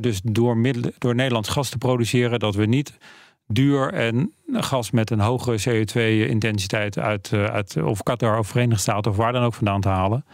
dus 0.00 0.20
door, 0.24 0.58
door 0.98 1.14
Nederlands 1.14 1.48
gas 1.48 1.68
te 1.68 1.78
produceren, 1.78 2.38
dat 2.38 2.54
we 2.54 2.66
niet 2.66 2.98
duur 3.46 3.92
en 3.92 4.32
gas 4.52 4.90
met 4.90 5.10
een 5.10 5.20
hoge 5.20 5.60
CO2-intensiteit 5.68 6.98
uit, 6.98 7.32
uit 7.32 7.82
of 7.82 8.02
Qatar 8.02 8.38
of 8.38 8.48
Verenigde 8.48 8.80
Staten 8.80 9.10
of 9.10 9.16
waar 9.16 9.32
dan 9.32 9.42
ook 9.42 9.54
vandaan 9.54 9.80
te 9.80 9.88
halen. 9.88 10.24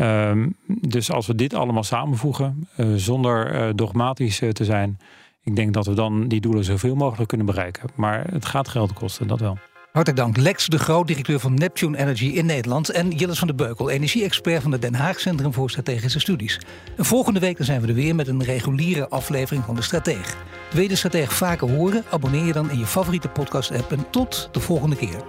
Um, 0.00 0.56
dus 0.66 1.10
als 1.10 1.26
we 1.26 1.34
dit 1.34 1.54
allemaal 1.54 1.84
samenvoegen, 1.84 2.68
zonder 2.96 3.76
dogmatisch 3.76 4.42
te 4.52 4.64
zijn, 4.64 4.98
ik 5.42 5.56
denk 5.56 5.74
dat 5.74 5.86
we 5.86 5.94
dan 5.94 6.28
die 6.28 6.40
doelen 6.40 6.64
zoveel 6.64 6.94
mogelijk 6.94 7.28
kunnen 7.28 7.46
bereiken. 7.46 7.88
Maar 7.94 8.24
het 8.30 8.44
gaat 8.44 8.68
geld 8.68 8.92
kosten, 8.92 9.26
dat 9.26 9.40
wel. 9.40 9.58
Hartelijk 9.92 10.20
dank. 10.20 10.36
Lex 10.36 10.66
de 10.66 10.78
Groot, 10.78 11.06
directeur 11.06 11.40
van 11.40 11.54
Neptune 11.54 11.98
Energy 11.98 12.26
in 12.26 12.46
Nederland. 12.46 12.88
En 12.88 13.10
Jillis 13.10 13.38
van 13.38 13.48
de 13.48 13.54
Beukel, 13.54 13.90
energie-expert 13.90 14.62
van 14.62 14.72
het 14.72 14.82
Den 14.82 14.94
Haag 14.94 15.20
Centrum 15.20 15.52
voor 15.52 15.70
Strategische 15.70 16.20
Studies. 16.20 16.60
En 16.96 17.04
volgende 17.04 17.40
week 17.40 17.56
zijn 17.60 17.80
we 17.80 17.88
er 17.88 17.94
weer 17.94 18.14
met 18.14 18.28
een 18.28 18.44
reguliere 18.44 19.08
aflevering 19.08 19.64
van 19.64 19.74
De 19.74 19.82
Strateeg. 19.82 20.36
Wil 20.72 20.82
je 20.82 20.88
de 20.88 20.96
Strateeg 20.96 21.32
vaker 21.32 21.70
horen? 21.70 22.04
Abonneer 22.10 22.44
je 22.44 22.52
dan 22.52 22.70
in 22.70 22.78
je 22.78 22.86
favoriete 22.86 23.28
podcast-app. 23.28 23.92
En 23.92 24.10
tot 24.10 24.48
de 24.52 24.60
volgende 24.60 24.96
keer. 24.96 25.24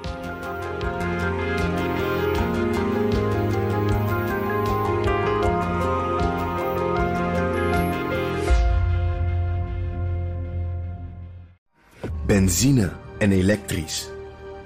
Benzine 12.25 12.91
en 13.17 13.31
elektrisch 13.31 14.09